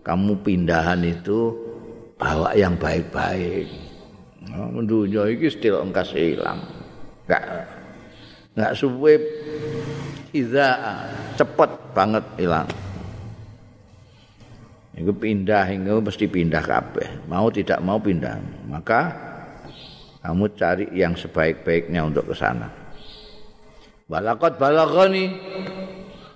[0.03, 1.55] kamu pindahan itu
[2.19, 3.71] bawa yang baik-baik.
[4.51, 6.59] Nah, dunia ini still engkas hilang.
[7.31, 7.43] Enggak
[8.59, 9.15] enggak suwe
[10.35, 10.69] iza
[11.39, 12.67] cepet banget hilang.
[14.93, 17.09] Itu pindah itu mesti pindah kabeh.
[17.31, 18.37] Mau tidak mau pindah.
[18.69, 19.01] Maka
[20.21, 22.82] kamu cari yang sebaik-baiknya untuk ke sana.
[24.13, 25.33] Balakot balagani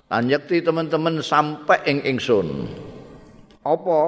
[0.07, 2.71] Anjekti teman-teman sampai ing ingsun.
[3.61, 4.01] Apa?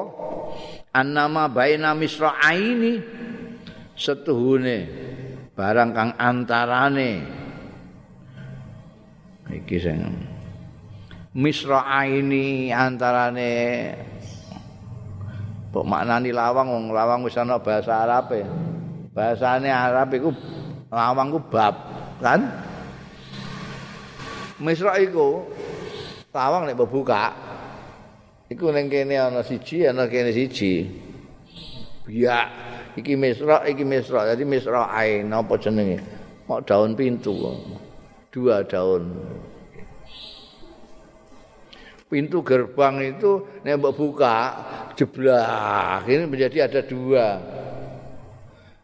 [0.95, 3.03] Annama baina misra'aini
[3.99, 4.87] setuhune
[5.59, 7.19] barang kang antarane
[9.51, 9.99] iki sing
[11.35, 13.51] misra'aini antarane
[15.69, 18.41] Kok maknani lawang wong lawang wis ana bahasa Arab e.
[19.13, 20.33] Bahasane Arab iku
[20.89, 21.77] lawang ku bab,
[22.17, 22.68] kan?
[24.59, 25.47] Misra iku
[26.35, 27.31] tawang nek buka.
[28.51, 30.83] Iku ning kene ana siji, ana kene siji.
[32.03, 32.47] Biak
[32.99, 34.27] iki misra, iki misra.
[34.27, 36.03] Jadi misra ain apa jenenge?
[36.49, 37.55] Mau daun pintu.
[38.33, 39.15] Dua daun.
[42.09, 44.37] Pintu gerbang itu nek buka
[44.97, 46.03] jeblak.
[46.09, 47.27] Ini menjadi ada dua.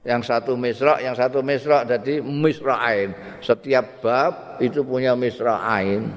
[0.05, 3.41] Yang satu misra, yang satu misra jadi misra'ain.
[3.41, 6.13] Setiap bab itu punya misra'ain.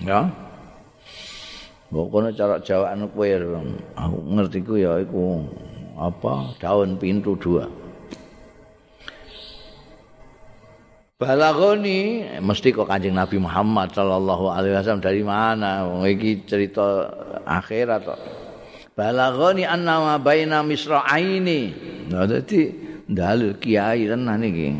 [0.00, 0.32] Ya.
[1.88, 3.28] Pokoknya cara Jawa anu kowe
[3.96, 5.40] aku ngerti ku ya iku
[5.96, 7.64] apa daun pintu dua.
[11.18, 15.82] Balagoni mesti kok Kanjeng Nabi Muhammad sallallahu alaihi wasallam dari mana?
[16.06, 17.10] Iki cerita
[17.42, 18.47] akhirat kok.
[18.98, 21.60] Balagoni annama baina misra'aini.
[22.10, 22.66] Nah dadi
[23.06, 24.74] dalil kiai tenan iki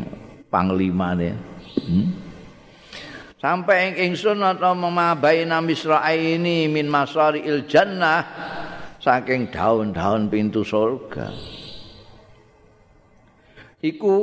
[0.51, 1.39] panglimane.
[1.87, 2.07] Hmm?
[3.39, 8.27] Sampai ing ingsun atau memabaina misra'aini min masariil jannah
[8.99, 11.31] saking daun-daun pintu surga.
[13.79, 14.15] Iku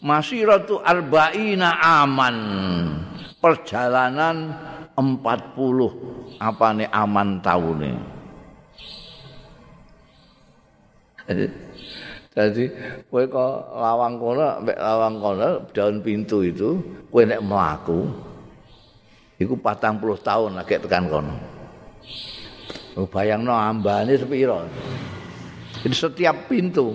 [0.00, 2.36] masiratu arba'ina aman.
[3.36, 4.56] Perjalanan
[4.96, 8.13] 40 apane aman taune.
[12.34, 12.64] Jadi
[13.08, 16.76] kowe kok lawang kono mek lawang kono daun pintu itu
[17.08, 18.10] kowe nek mlaku
[19.38, 21.34] iku 40 tahun lagi tekan kono.
[22.94, 24.66] Oh, bayangno ambane sepiro.
[25.82, 26.94] Jadi setiap pintu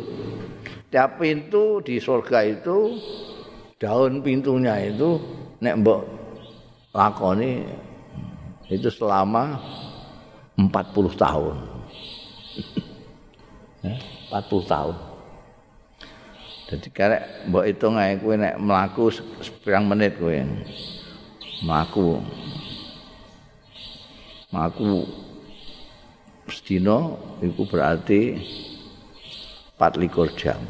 [0.89, 2.99] setiap pintu di surga itu
[3.79, 5.23] daun pintunya itu
[5.63, 6.01] nek mbok
[6.91, 7.63] lakoni
[8.67, 9.55] itu selama
[10.59, 10.69] 40
[11.15, 11.55] tahun.
[14.29, 14.95] 40 tahun.
[16.69, 19.09] Jadi karek mbok hitung ae kowe nek mlaku
[19.41, 20.37] sepirang menit kowe.
[21.65, 22.21] Mlaku.
[24.53, 25.09] Mlaku
[26.45, 28.37] sedina iku berarti
[29.81, 30.61] 24 jam.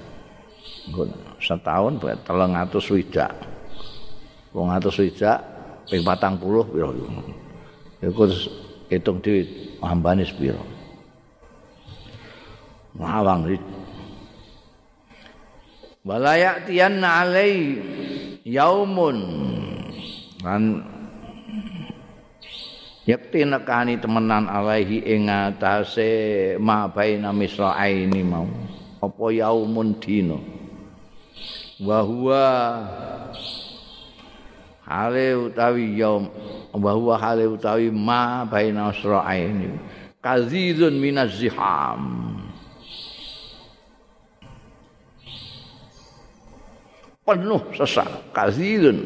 [1.44, 3.34] Setahun berarti 300 swidak.
[4.56, 5.40] 300 swidak
[5.92, 7.12] ping 40 piro iku.
[8.08, 8.24] Iku
[8.88, 9.44] hitung dhewe
[9.84, 10.79] ambane sepiro.
[13.00, 13.48] Mawang
[16.04, 17.00] Walayak tian
[18.44, 19.18] yaumun.
[20.44, 20.84] Kan
[23.08, 28.48] yakti nekani temenan alaihi ing atase ma baina misra'aini mau.
[29.00, 30.36] Apa yaumun dina?
[31.80, 32.44] Wa huwa
[34.84, 36.28] hale utawi yaum
[36.76, 39.80] wa huwa hale utawi ma baina asra'aini
[40.20, 42.36] kazizun minaz ziham
[47.30, 49.06] penuh sesak kazizun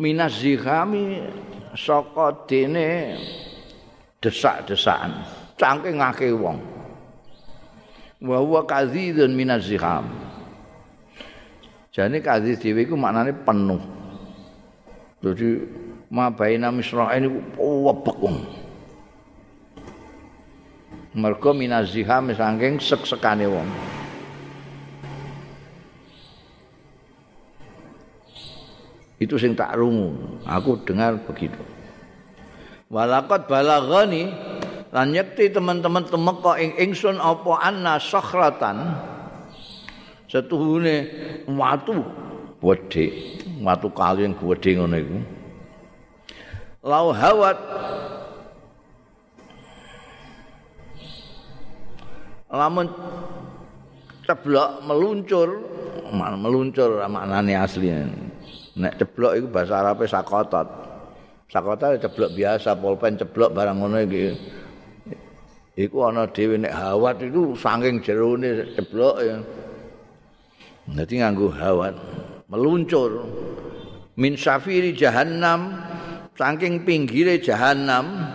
[0.00, 1.20] minaz zihami
[1.76, 3.20] saka dene
[4.24, 5.12] desak-desakan
[5.58, 6.58] saking ngake wong.
[8.18, 10.06] Wa huwa kadzidun minaz ziham
[11.94, 13.82] jane kadziz dhewe iku maknane penuh.
[15.18, 15.66] Dadi
[16.14, 18.18] ma baina misra'in iku webek
[21.16, 23.68] mergo minaz ziham saking sek-sekane wong.
[29.18, 30.14] Itu sing tak rungu.
[30.46, 31.58] Aku dengar begitu.
[32.88, 34.30] Walakot balagani
[34.94, 38.96] lan yakti teman-teman temeka ing ingsun apa anna sakhratan
[40.24, 41.04] setuhune
[41.44, 42.00] watu
[42.62, 45.18] gedhe watu kali yang gedhe ngono iku.
[46.86, 47.58] Lau hawat
[52.48, 52.88] lamun
[54.24, 55.48] ceblok meluncur
[56.12, 57.92] meluncur maknane asli.
[58.78, 60.68] Nek ceblok iku bahasa Arabe sakotot.
[61.48, 64.24] Sakotot ceblok biasa pulpen ceblok barang ngono iki.
[65.78, 69.36] Iku ana dhewe nek hawat itu saking jerone ceblok ya.
[70.88, 71.94] Dadi nganggo hawat
[72.48, 73.28] meluncur.
[74.18, 75.78] Min safiri jahannam
[76.34, 78.26] saking pinggire jahannam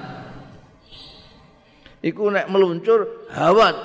[2.03, 3.75] iku nek meluncur hawat.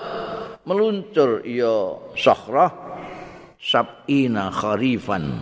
[0.68, 2.68] Meluncur ya sakhrah
[3.56, 5.32] sab'ina kharifan.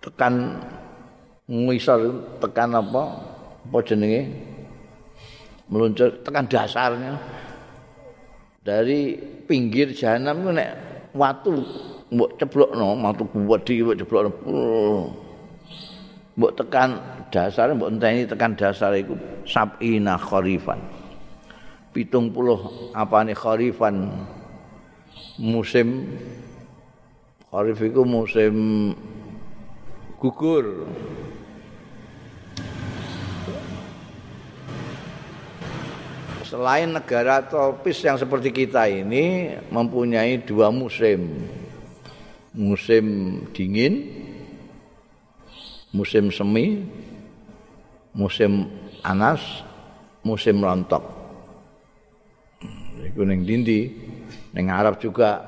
[0.00, 0.56] Tekan
[1.44, 2.00] ngisor
[2.40, 3.02] tekan apa?
[3.68, 4.32] Apa jenenge?
[5.68, 7.20] Meluncur tekan dasarnya.
[8.64, 10.70] Dari pinggir jahanam itu nek
[11.12, 11.52] watu
[12.08, 14.32] mbok ceblokno watu gede mbok ceblokno.
[16.38, 16.96] Mbok tekan
[17.28, 20.80] dasar mbok enteni tekan dasar iku sabina kharifan
[21.92, 24.12] pitung puluh apa nih kharifan
[25.40, 26.08] musim
[27.52, 28.54] kharif itu musim
[30.18, 30.88] gugur
[36.48, 41.44] selain negara tropis yang seperti kita ini mempunyai dua musim.
[42.58, 43.06] Musim
[43.54, 44.08] dingin,
[45.94, 46.82] musim semi,
[48.18, 48.66] musim
[48.98, 49.62] panas,
[50.26, 51.06] musim rontok.
[52.98, 53.94] Iku ning dindi,
[54.50, 55.46] ning Arab juga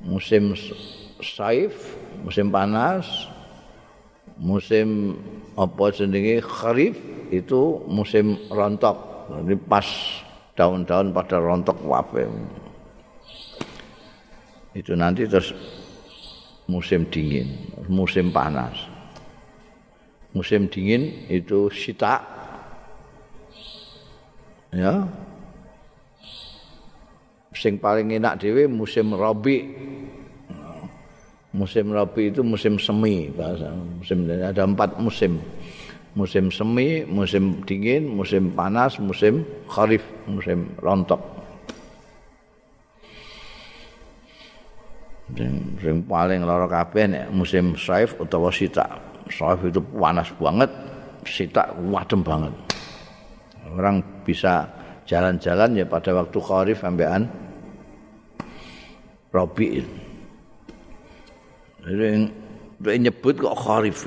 [0.00, 0.56] musim
[1.20, 1.76] saif,
[2.24, 3.28] musim panas,
[4.40, 5.20] musim
[5.52, 6.96] apa jenenge kharif
[7.28, 9.28] itu musim rontok.
[9.44, 9.84] Ini pas
[10.56, 12.24] daun-daun pada rontok wape.
[14.72, 15.52] Itu nanti terus
[16.64, 17.52] musim dingin,
[17.88, 18.95] musim panas.
[20.36, 22.20] Musim dingin itu sita.
[24.76, 25.08] Ya.
[27.56, 29.72] Sing paling enak dhewe musim rabi.
[31.56, 33.72] Musim rabi itu musim semi bahasa.
[33.72, 35.40] Musim ada empat musim.
[36.16, 41.20] musim semi, musim dingin, musim panas, musim kharif, musim rontok.
[45.36, 49.15] Sing paling lara kabeh nek musim saif utawa sita.
[49.26, 50.70] Saif itu panas banget,
[51.26, 52.54] sita wadem banget.
[53.66, 54.70] Orang bisa
[55.06, 57.26] jalan-jalan ya pada waktu kharif sampean
[59.34, 59.82] Rabi.
[61.86, 64.06] Jadi nyebut kok kharif.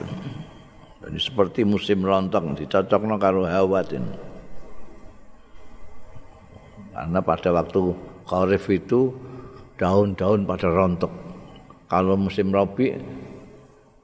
[0.99, 4.03] Ini seperti musim lontong dicocokno karo hawatin.
[6.91, 7.81] Karena pada waktu
[8.27, 9.15] kharif itu
[9.79, 11.13] daun-daun pada rontok.
[11.89, 12.93] Kalau musim rabi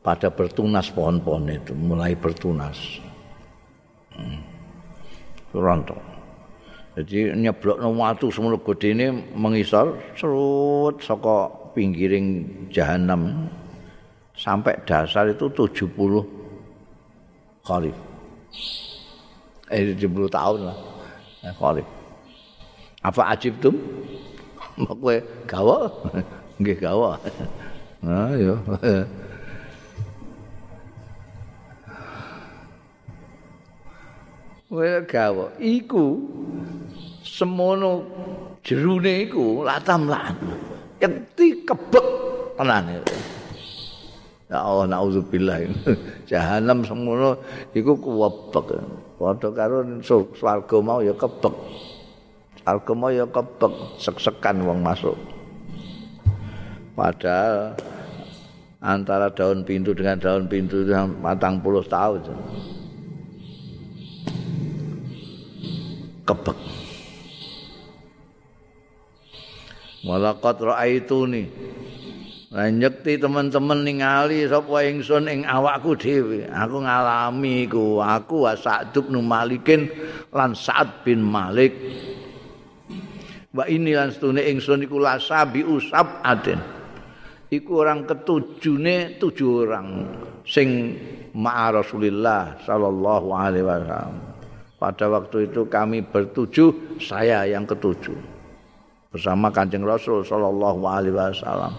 [0.05, 3.01] pada bertunas pohon-pohon itu mulai bertunas.
[4.13, 4.37] Hmm.
[5.49, 5.97] Rontok.
[6.95, 13.49] Jadi nyeblok watu semua gede ini mengisor serut saka pinggiring jahanam
[14.37, 15.91] sampai dasar itu 70
[17.65, 17.97] Khalif.
[19.73, 20.77] Eh 70 tahun lah.
[21.43, 21.87] Eh, Khalif.
[23.01, 23.75] Apa ajib tuh?
[24.77, 25.17] Kowe
[25.49, 25.89] gawa?
[26.61, 27.17] Nggih gawa.
[28.05, 28.53] Nah, yo.
[35.05, 35.53] gawa.
[35.61, 36.05] Iku
[37.21, 38.05] semono
[38.65, 40.33] jerune iku latam lan.
[40.97, 42.07] Keti kebek
[42.57, 43.01] tenan.
[44.45, 45.65] Ya Allah naudzubillah.
[46.29, 47.37] Jahanam semono
[47.73, 48.81] iku kuwebek.
[49.15, 51.55] Padha karo swarga mau ya kebek.
[52.61, 55.17] Swarga mau ya kebek sek-sekan wong masuk.
[56.95, 57.75] Padahal
[58.79, 62.23] antara daun pintu dengan daun pintu itu matang puluh tahun.
[66.25, 66.57] Kebek.
[70.05, 71.43] Walaqad ra'aituni
[72.55, 76.47] Lah nyekti teman-teman ningali sapa ingsun ing awakku dhewe.
[76.47, 77.99] Aku ngalami iku.
[77.99, 79.91] Aku wa Sa'd bin Malikin
[80.31, 81.75] lan Sa'd bin Malik.
[83.51, 86.63] Wa ini lan stune ingsun iku lasabi usab aden.
[87.51, 89.87] Iku orang ketujune tujuh orang
[90.47, 90.95] sing
[91.35, 94.34] ma'a Rasulillah sallallahu alaihi wasallam.
[94.75, 98.15] Pada waktu itu kami bertujuh, saya yang ketujuh.
[99.15, 101.73] Bersama Kanjeng Rasul sallallahu alaihi wasallam.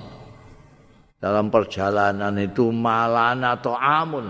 [1.16, 4.28] dalam perjalanan itu malana atau amun.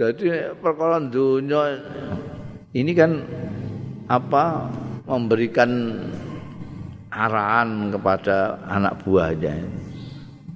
[0.00, 0.26] Jadi
[0.60, 1.76] perkara dunia
[2.72, 3.20] ini kan
[4.08, 4.70] apa
[5.04, 6.00] memberikan
[7.10, 9.56] arahan kepada anak buahnya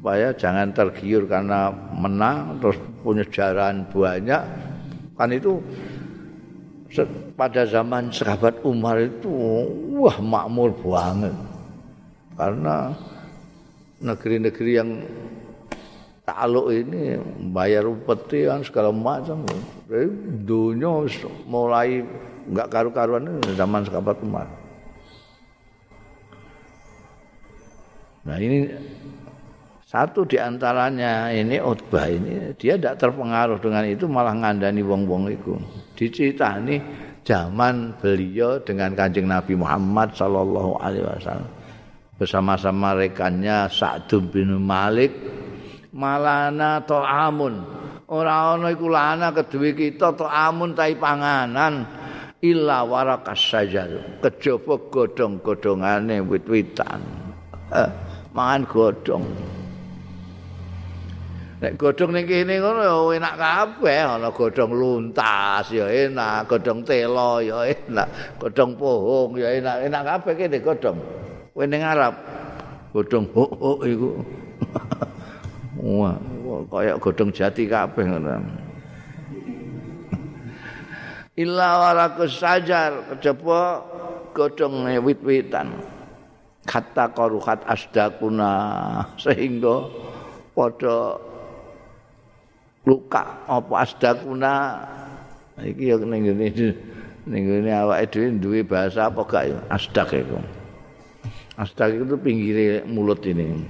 [0.05, 4.37] supaya jangan tergiur karena menang terus punya jaran banyak.
[5.17, 5.65] Kan itu
[7.33, 9.33] pada zaman sahabat Umar itu
[9.97, 11.33] wah makmur banget.
[12.37, 12.93] Karena
[14.05, 14.91] negeri-negeri yang
[16.29, 17.17] takluk ini
[17.57, 19.41] bayar upeti kan segala macam.
[20.45, 21.09] Dunia
[21.49, 22.05] mulai
[22.53, 24.53] nggak karu-karuan ini zaman sahabat Umar.
[28.29, 28.69] Nah ini
[29.95, 35.55] satu di antaranya ini Utbah ini dia tidak terpengaruh dengan itu malah ngandani wong-wong itu.
[35.95, 36.83] Diceritani
[37.23, 41.47] zaman beliau dengan Kanjeng Nabi Muhammad sallallahu alaihi wasallam.
[42.19, 45.15] Bersama-sama rekannya Sa'd bin Malik
[45.95, 47.55] malana ta'amun.
[48.11, 51.87] Ora ana iku lana kedue kita ta'amun tai panganan.
[52.43, 56.99] Illa warakas sajar kejaba godhong-godhongane wit-witan.
[57.71, 57.91] Eh,
[58.35, 59.27] mangan godhong
[61.65, 67.41] Nek godhong ning kene ngono ya enak kabeh, ana godhong luntas ya enak, godhong telo
[67.41, 71.01] ya enak, godhong pohong ya enak, enak kabeh kene godhong.
[71.57, 72.21] Kowe ning Arab
[72.93, 74.13] godhong huk iku.
[76.05, 76.13] Wah,
[76.69, 78.45] kaya godhong jati kabeh ngono.
[81.41, 83.81] Illa warakus sajar kejaba
[84.37, 85.81] godhong wit-witan.
[86.69, 88.53] Kata koruhat asdakuna
[89.17, 89.89] sehingga
[90.53, 91.33] padha
[92.85, 94.85] luka apa asdakuna
[95.65, 96.53] iki ya ning ngene
[97.25, 99.57] ning ngene awake dhewe duwe bahasa apa gak ya?
[99.73, 100.37] Asdak iku.
[101.57, 103.65] Asdak itu pinggir mulut ini.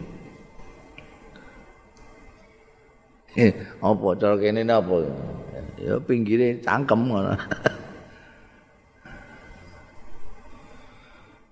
[3.39, 5.07] Eh apa cara kene apa?
[5.79, 7.39] Ya pinggire cangkem ngono.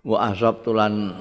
[0.02, 1.14] Wa asab tulan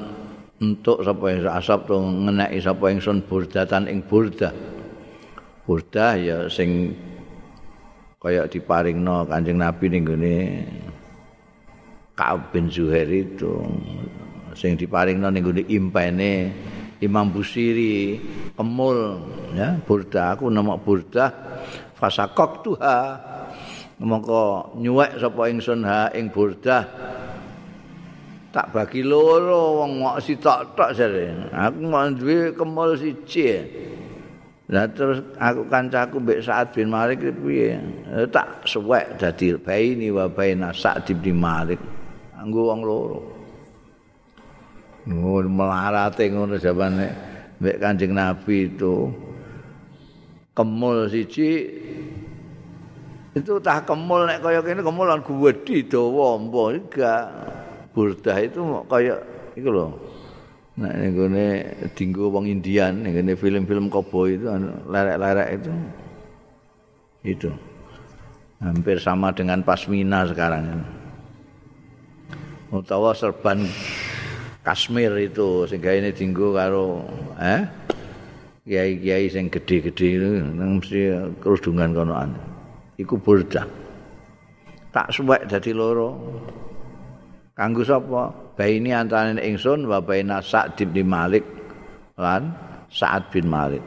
[0.57, 4.49] untuk sapa asab tu ngeneki sapa ingsun burdatan ing burdah
[5.65, 6.93] burdah ya sing
[8.21, 10.37] kaya diparingno Kanjeng Nabi ning gone
[12.13, 13.65] Ka'ab bin Zuhair itu.
[14.53, 16.53] Sing diparingno ning gone impene
[17.01, 18.21] Imam Busiri
[18.53, 19.25] kemul
[19.57, 21.29] ya burdah aku nama burdah
[21.97, 22.99] fasakok tuha.
[24.01, 26.83] Mongko nyuwek sapa ingsun ha ing burdah
[28.51, 31.49] tak bagi loro wong mok sitok tok jare.
[31.53, 33.61] Aku mau duwe kemul siji
[34.71, 37.75] Lah terus aku kancaku mbek Sa'ad bin Malik piye?
[38.07, 41.75] Eh, tak suwek dadi bayi ni wa baina Sa'ad bin Malik.
[42.39, 43.19] Anggo wong loro.
[45.11, 47.11] Ngono melarate ngono jabane
[47.59, 49.11] mbek Kanjeng Nabi itu.
[50.55, 51.67] Kemul siji
[53.31, 57.23] itu tah kemul nek kaya kene kemulan gedhi dawa mbok enggak.
[57.91, 59.19] Burdah itu kaya
[59.59, 60.10] iku lho.
[60.71, 61.45] Nah, ini gini
[61.99, 64.47] dinggo wong Indian, ini film-film koboi itu,
[64.87, 65.71] lerek-lerek itu,
[67.27, 67.51] itu
[68.63, 70.79] hampir sama dengan pasmina sekarang.
[72.71, 73.67] Utawa serban
[74.63, 77.03] Kashmir itu, sehingga ini dinggo karo,
[77.35, 77.67] eh,
[78.63, 81.01] kiai-kiai yang gede-gede itu, mesti
[81.43, 82.31] kerudungan konoan.
[82.95, 83.67] Iku burda.
[84.95, 86.15] Tak suwek dari loro.
[87.51, 88.50] Kanggo sapa?
[88.55, 91.43] Baini antarané ingsun wa baina Sa'd bin Malik
[92.19, 92.51] lan
[92.91, 93.83] Sa'ad bin Malik.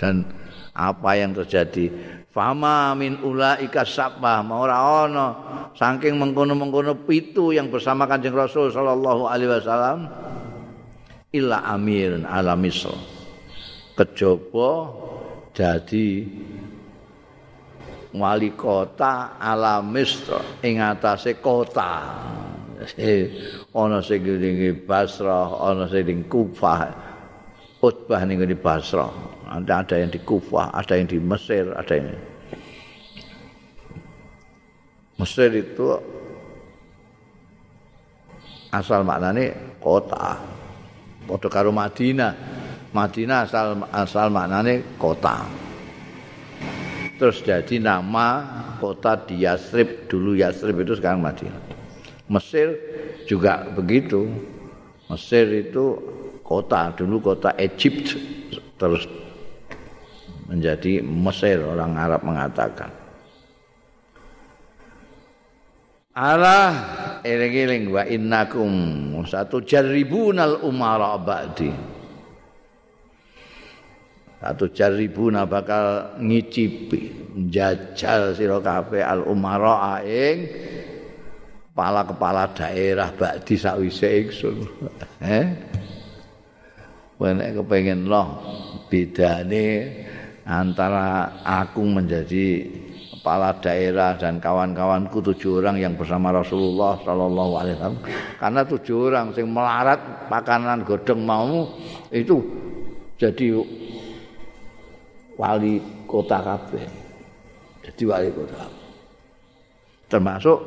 [0.00, 0.24] Dan
[0.72, 1.92] apa yang terjadi?
[2.32, 4.40] Fama min ulaika sabah.
[4.48, 5.26] Ora ana
[5.76, 10.08] saking mengkono-mengkono pitu yang bersama Kanjeng Rasul sallallahu alaihi wasallam
[11.36, 12.90] illa amirun ala misr
[13.94, 14.90] kejaba
[15.52, 16.26] dadi
[18.14, 21.92] wali kota ala misr ing atase kota
[23.76, 24.56] ana sing ning
[24.88, 26.80] Basra ana sing ning Kufah
[27.80, 29.06] Utbah ning di Basra
[29.46, 32.10] ada ada yang di Kufah ada yang di Mesir ada yang
[35.20, 35.86] Mesir itu
[38.72, 39.52] asal maknanya
[39.82, 40.40] kota
[41.30, 42.34] padha karo Madinah.
[42.90, 45.46] Madinah asal asal maknane kota.
[47.20, 48.48] Terus jadi nama
[48.80, 51.60] kota di Yasrib dulu Yasrib itu sekarang Madinah.
[52.32, 52.80] Mesir
[53.28, 54.24] juga begitu.
[55.12, 56.00] Mesir itu
[56.40, 58.16] kota dulu kota Egypt
[58.80, 59.04] terus
[60.48, 62.88] menjadi Mesir orang Arab mengatakan.
[66.16, 66.72] Allah
[67.20, 68.72] eling-eling wa innakum
[69.28, 71.89] satu jaribunal umara ba'di.
[74.40, 77.12] Satu jaribuna bakal ngicipi
[77.52, 80.48] jajal sira kabeh al umara ing
[81.70, 84.56] kepala-kepala daerah ba'di sakwise ingsun.
[85.20, 85.46] Eh?
[87.20, 88.40] Nek kepengin loh
[88.88, 89.92] bedane
[90.48, 92.64] antara aku menjadi
[93.20, 98.00] kepala daerah dan kawan-kawanku tujuh orang yang bersama Rasulullah Shallallahu Alaihi Wasallam
[98.40, 100.00] karena tujuh orang yang melarat
[100.32, 101.68] makanan godong mau
[102.08, 102.40] itu
[103.20, 103.60] jadi
[105.40, 107.00] wali kota kafe
[107.80, 108.60] jadi wali kota.
[110.10, 110.58] Termasuk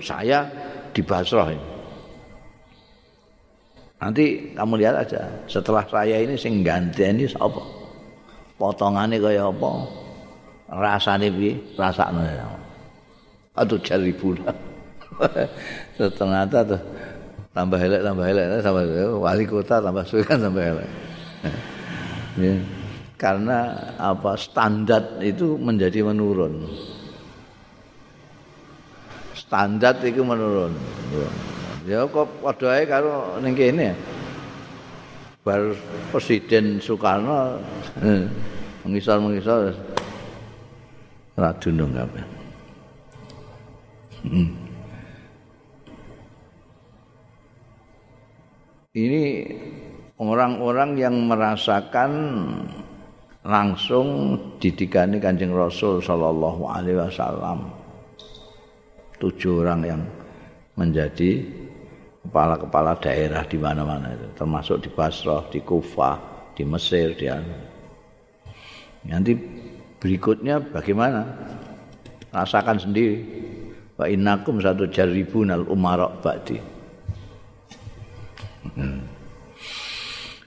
[0.00, 0.46] saya
[0.94, 1.68] di Basrah ini.
[4.02, 4.24] Nanti
[4.56, 7.62] kamu lihat aja setelah saya ini sing ganti ini siapa
[8.58, 9.70] potongannya kayak apa?
[10.72, 11.54] Rasane piye?
[11.78, 12.46] Rasakno ya.
[13.52, 14.32] Aduh jaribu
[16.18, 16.80] ternyata tuh
[17.52, 18.84] tambah elek tambah elek tambah
[19.20, 20.88] wali kota tambah suwe kan tambah elek.
[22.40, 22.81] Ya.
[23.22, 26.66] Karena apa standar itu menjadi menurun
[29.38, 30.74] standar itu menurun
[31.86, 33.94] ya kok padha ae karo ning kene
[35.46, 35.70] bar
[36.10, 37.62] presiden Soekarno
[38.82, 39.74] mengisal-mengisal
[41.38, 42.24] radunung kabeh.
[44.22, 44.50] Hmm.
[48.92, 49.24] Ini
[50.20, 52.10] orang-orang yang merasakan
[53.42, 57.70] langsung didikan Kanjeng Rasul sallallahu alaihi wasallam.
[59.18, 60.02] Tujuh orang yang
[60.74, 61.46] menjadi
[62.26, 66.16] kepala-kepala daerah di mana-mana itu, termasuk di Basrah, di Kufah,
[66.54, 67.26] di Mesir, di
[69.02, 69.34] Nanti
[69.98, 71.26] berikutnya bagaimana?
[72.30, 73.18] Rasakan sendiri.
[73.98, 76.71] Wa innakum satu jaribunal umara ba'di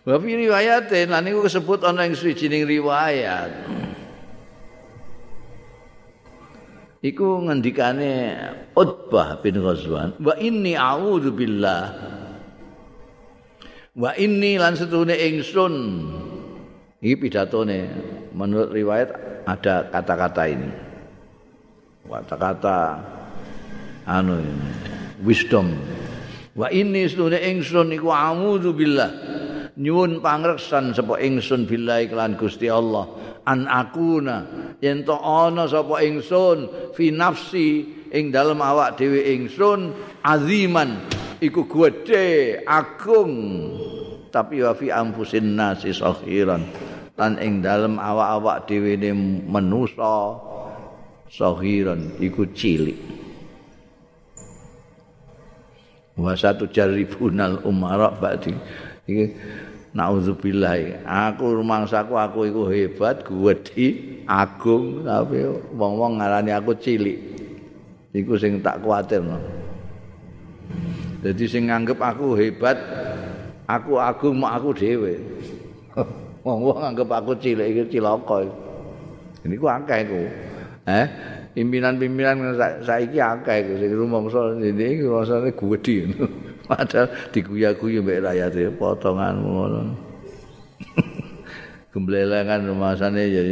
[0.05, 3.49] wa fi riwayatin lan iku disebut ana ing suwijining riwayat
[7.01, 8.37] iku ngendikane
[8.77, 11.83] Utbah bin Ghazwan wa inni a'udzu billah
[13.97, 15.73] wa inni lan setune ingsun
[17.01, 17.89] iki pidatone
[18.33, 19.09] menurut riwayat
[19.45, 20.69] ada kata-kata ini.
[22.05, 23.01] Kata-kata
[24.05, 24.69] anu ini,
[25.21, 25.73] wisdom.
[26.57, 29.11] Wa ini sedune ingsun iku a'udzu billah.
[29.76, 33.11] Nyuwun pangreksan sapa ingsun billahi kelan Gusti Allah.
[33.43, 34.47] An akuna
[34.80, 39.91] yen to ana sapa ingsun fi nafsi ing dalem awak dhewe ingsun
[40.23, 41.03] aziman
[41.43, 43.36] iku gedhe agung.
[44.32, 46.63] Tapi wa fi amfusin nasi sakhiran
[47.19, 49.11] lan ing dalem awak-awak dhewe ne
[49.43, 50.39] manusa
[51.28, 52.95] sahiran iku cilik.
[56.15, 58.55] Wa satu jaribunal umara ba'di
[59.95, 67.15] naudzubillah aku rumangsaku aku iku hebat gedhi agung tapi wong-wong ngarani aku cilik
[68.11, 69.39] iku sing tak kuwatirno
[71.23, 72.75] dadi sing nganggep aku hebat
[73.65, 75.15] aku agung mak aku dhewe
[76.45, 78.45] wong-wong anggap aku cilik iki cilaka.
[79.41, 80.21] Ini ku akeh ku.
[80.85, 81.05] Eh,
[81.57, 82.53] pimpinan-pimpinan
[82.85, 86.05] saiki akeh ku sing rumangsa ini rasane gedhi.
[86.66, 89.82] Padahal diguya-guyu mbek rakyat e potongan ngono.
[91.93, 93.43] Gemblelengan rumasane ya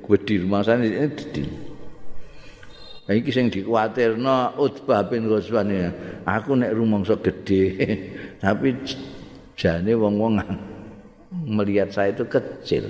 [0.00, 1.44] gedhi rumasane gedhi.
[3.10, 5.90] Nah, iki sing dikuatirno Utbah bin Ghazwan ya.
[6.22, 7.74] Aku nek rumangsa gedhe,
[8.42, 8.78] tapi
[9.58, 10.38] jane wong-wong
[11.58, 12.86] melihat saya itu kecil.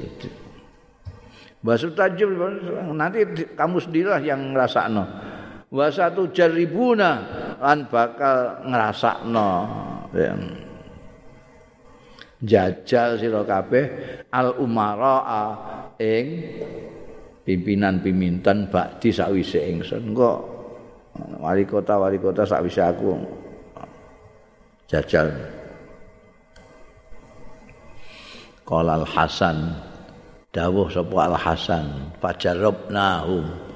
[1.64, 2.36] Basu tajib
[2.92, 3.24] nanti
[3.56, 5.04] kamu sendirilah yang ngrasakno.
[5.72, 7.24] Wa satu jaribuna
[7.60, 9.50] lan bakal ngrasakno.
[12.40, 13.84] Jajal sira kabeh
[14.32, 15.20] al umara
[16.00, 16.26] ing
[17.44, 20.08] pimpinan-pimpinan bakti sakwise ingsun.
[20.08, 20.32] Engko
[21.36, 23.12] wali kota wali kota sakwise aku
[24.88, 25.28] jajal.
[28.64, 29.76] Qala al Hasan
[30.54, 33.69] dawuh sapa Al Hasan fajarabnahum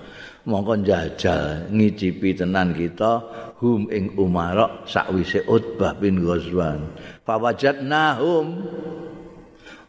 [0.44, 3.24] mongko jajal ngicipi tenan kita
[3.60, 6.84] hum ing Umar sakwise Utbah bin Ghazwan.
[7.24, 8.46] Fawajadnahum.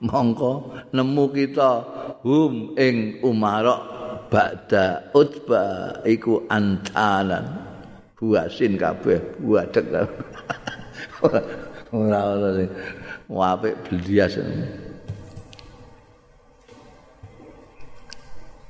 [0.03, 1.71] Mongko nemu kita
[2.23, 3.65] hum ing Umar
[4.31, 7.63] ba'da Utbah iku antalan.
[8.15, 9.85] Buasin kabeh buadek
[11.93, 12.69] ora ora sing
[13.29, 14.33] apik blias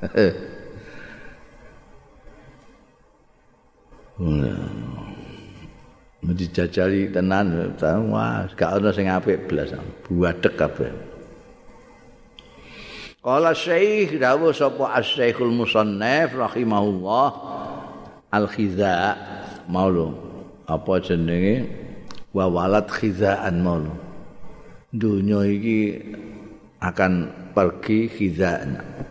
[6.25, 7.75] Mesti jajali tenan,
[8.09, 9.75] wah, gak ada sing apik blas,
[10.07, 10.89] buadek kabeh.
[13.25, 17.27] Kala Syekh dawuh sapa Asy-Syekhul Musannaf rahimahullah
[18.29, 19.17] Al-Khiza
[19.65, 20.13] maulu
[20.69, 21.65] apa jenenge
[22.37, 23.97] wa walad khizaan maulu.
[24.93, 25.97] Dunya iki
[26.85, 28.61] akan pergi khiza.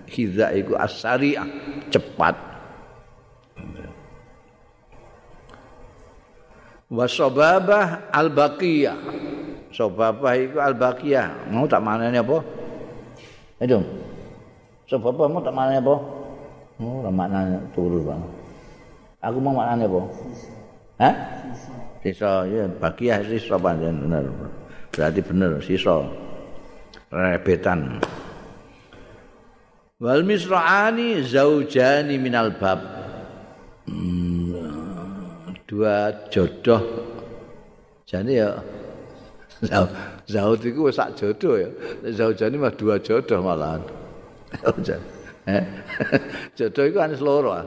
[0.06, 1.48] Khiza iku as-sari'ah,
[1.90, 2.53] cepat.
[6.90, 8.96] Wa sababah al-baqiyah.
[9.72, 11.50] Sababah iku al-baqiyah.
[11.50, 12.38] Mau tak manane apa?
[13.64, 13.80] Ayo.
[14.88, 15.96] Sababah mau tak manane apa?
[16.82, 18.22] Oh, maknanya turu, Bang.
[19.22, 20.02] Aku mau maknanya apa?
[21.00, 21.14] Hah?
[22.04, 24.28] Sisa, ya, baqiyah sisa panjang bener.
[24.92, 26.04] Berarti bener, sisa.
[27.14, 28.02] rebetan
[30.02, 32.82] wal misra'ani zaujani minal bab
[33.86, 34.43] hmm,
[35.68, 36.82] dua jodoh.
[38.04, 38.60] Jadi ya
[40.28, 41.68] zaud itu sak jodoh ya.
[42.12, 43.82] Zaujani mah dua jodoh malahan.
[45.44, 45.64] Eh?
[46.58, 47.64] jodoh itu kan seluruh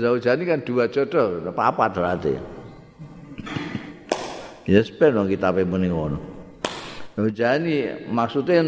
[0.00, 2.34] zaujani kan dua jodoh apa-apa berarti.
[4.68, 6.20] Ya sepen dong kita apa yang
[7.16, 8.60] Hujani maksudnya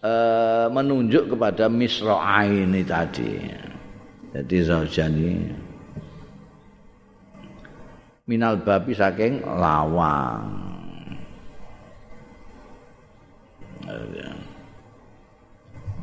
[0.00, 3.36] uh, menunjuk kepada misra'ain ini tadi.
[4.32, 5.28] Jadi Zaujani
[8.26, 10.44] minal babi saking lawang.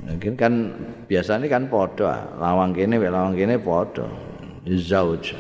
[0.04, 0.54] Mungkin kan
[1.08, 2.08] biasanya kan podo,
[2.40, 4.08] lawang kene lawang kene podo.
[4.64, 5.36] Zauj.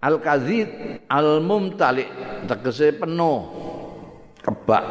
[0.00, 0.68] al kazid
[1.12, 2.08] al mumtali
[2.48, 3.44] tegese penuh
[4.40, 4.84] kebak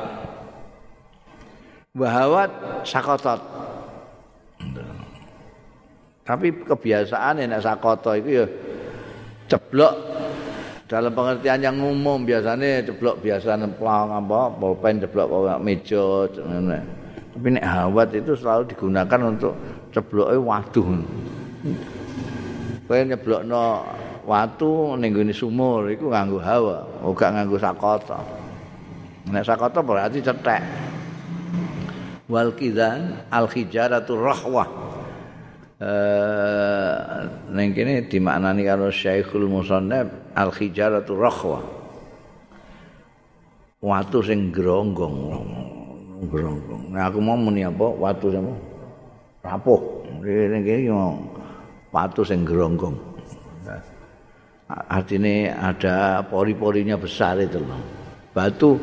[1.98, 2.50] bahawat
[2.86, 3.42] sakotot
[6.22, 8.46] tapi kebiasaan nek sakoto itu ya
[9.50, 9.94] ceblok
[10.86, 16.30] dalam pengertian yang umum biasanya ceblok biasa nemplang apa pulpen ceblok kok meja
[17.34, 19.54] tapi nek hawat itu selalu digunakan untuk
[19.90, 20.88] cebloknya waduh
[22.90, 23.86] Kowe nyeblokno
[24.26, 28.18] watu ning gone sumur iku nganggo hawa, ora nganggo sakota.
[29.30, 30.58] Nek sakota berarti cetek.
[32.26, 34.66] Wal kidan al hijaratu rahwah.
[35.80, 37.24] Eh
[37.56, 41.64] ning kene dimaknani karo Syekhul Musannaf al hijaratu rahwah.
[43.80, 45.16] Watu sing gronggong.
[46.28, 46.92] Gronggong.
[46.92, 47.96] Nah aku mau muni apa?
[47.96, 48.44] Watu sing
[49.40, 49.82] rapuh.
[50.20, 50.92] Ning kene
[51.96, 53.08] watu sing gronggong.
[54.70, 57.82] artinya ada pori-porinya besar itu loh.
[58.36, 58.78] Batu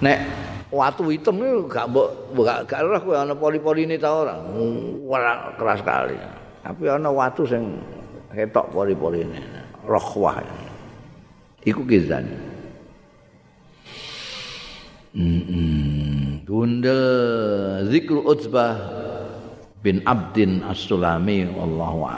[0.00, 0.16] nek
[0.70, 2.08] watu hitam itu gak mbok
[2.46, 4.34] gak gak ora kowe ana pori-pori ini ta ora.
[5.04, 6.16] Ora keras sekali.
[6.62, 7.78] Tapi ana watu sing
[8.30, 9.40] ketok pori-pori ini.
[9.84, 10.38] Rohwah.
[11.66, 12.24] Iku kizan.
[15.10, 16.20] Mm -mm.
[16.46, 17.02] Gundel
[17.90, 18.78] zikru Utsbah
[19.82, 22.10] bin Abdin As-Sulami wallahu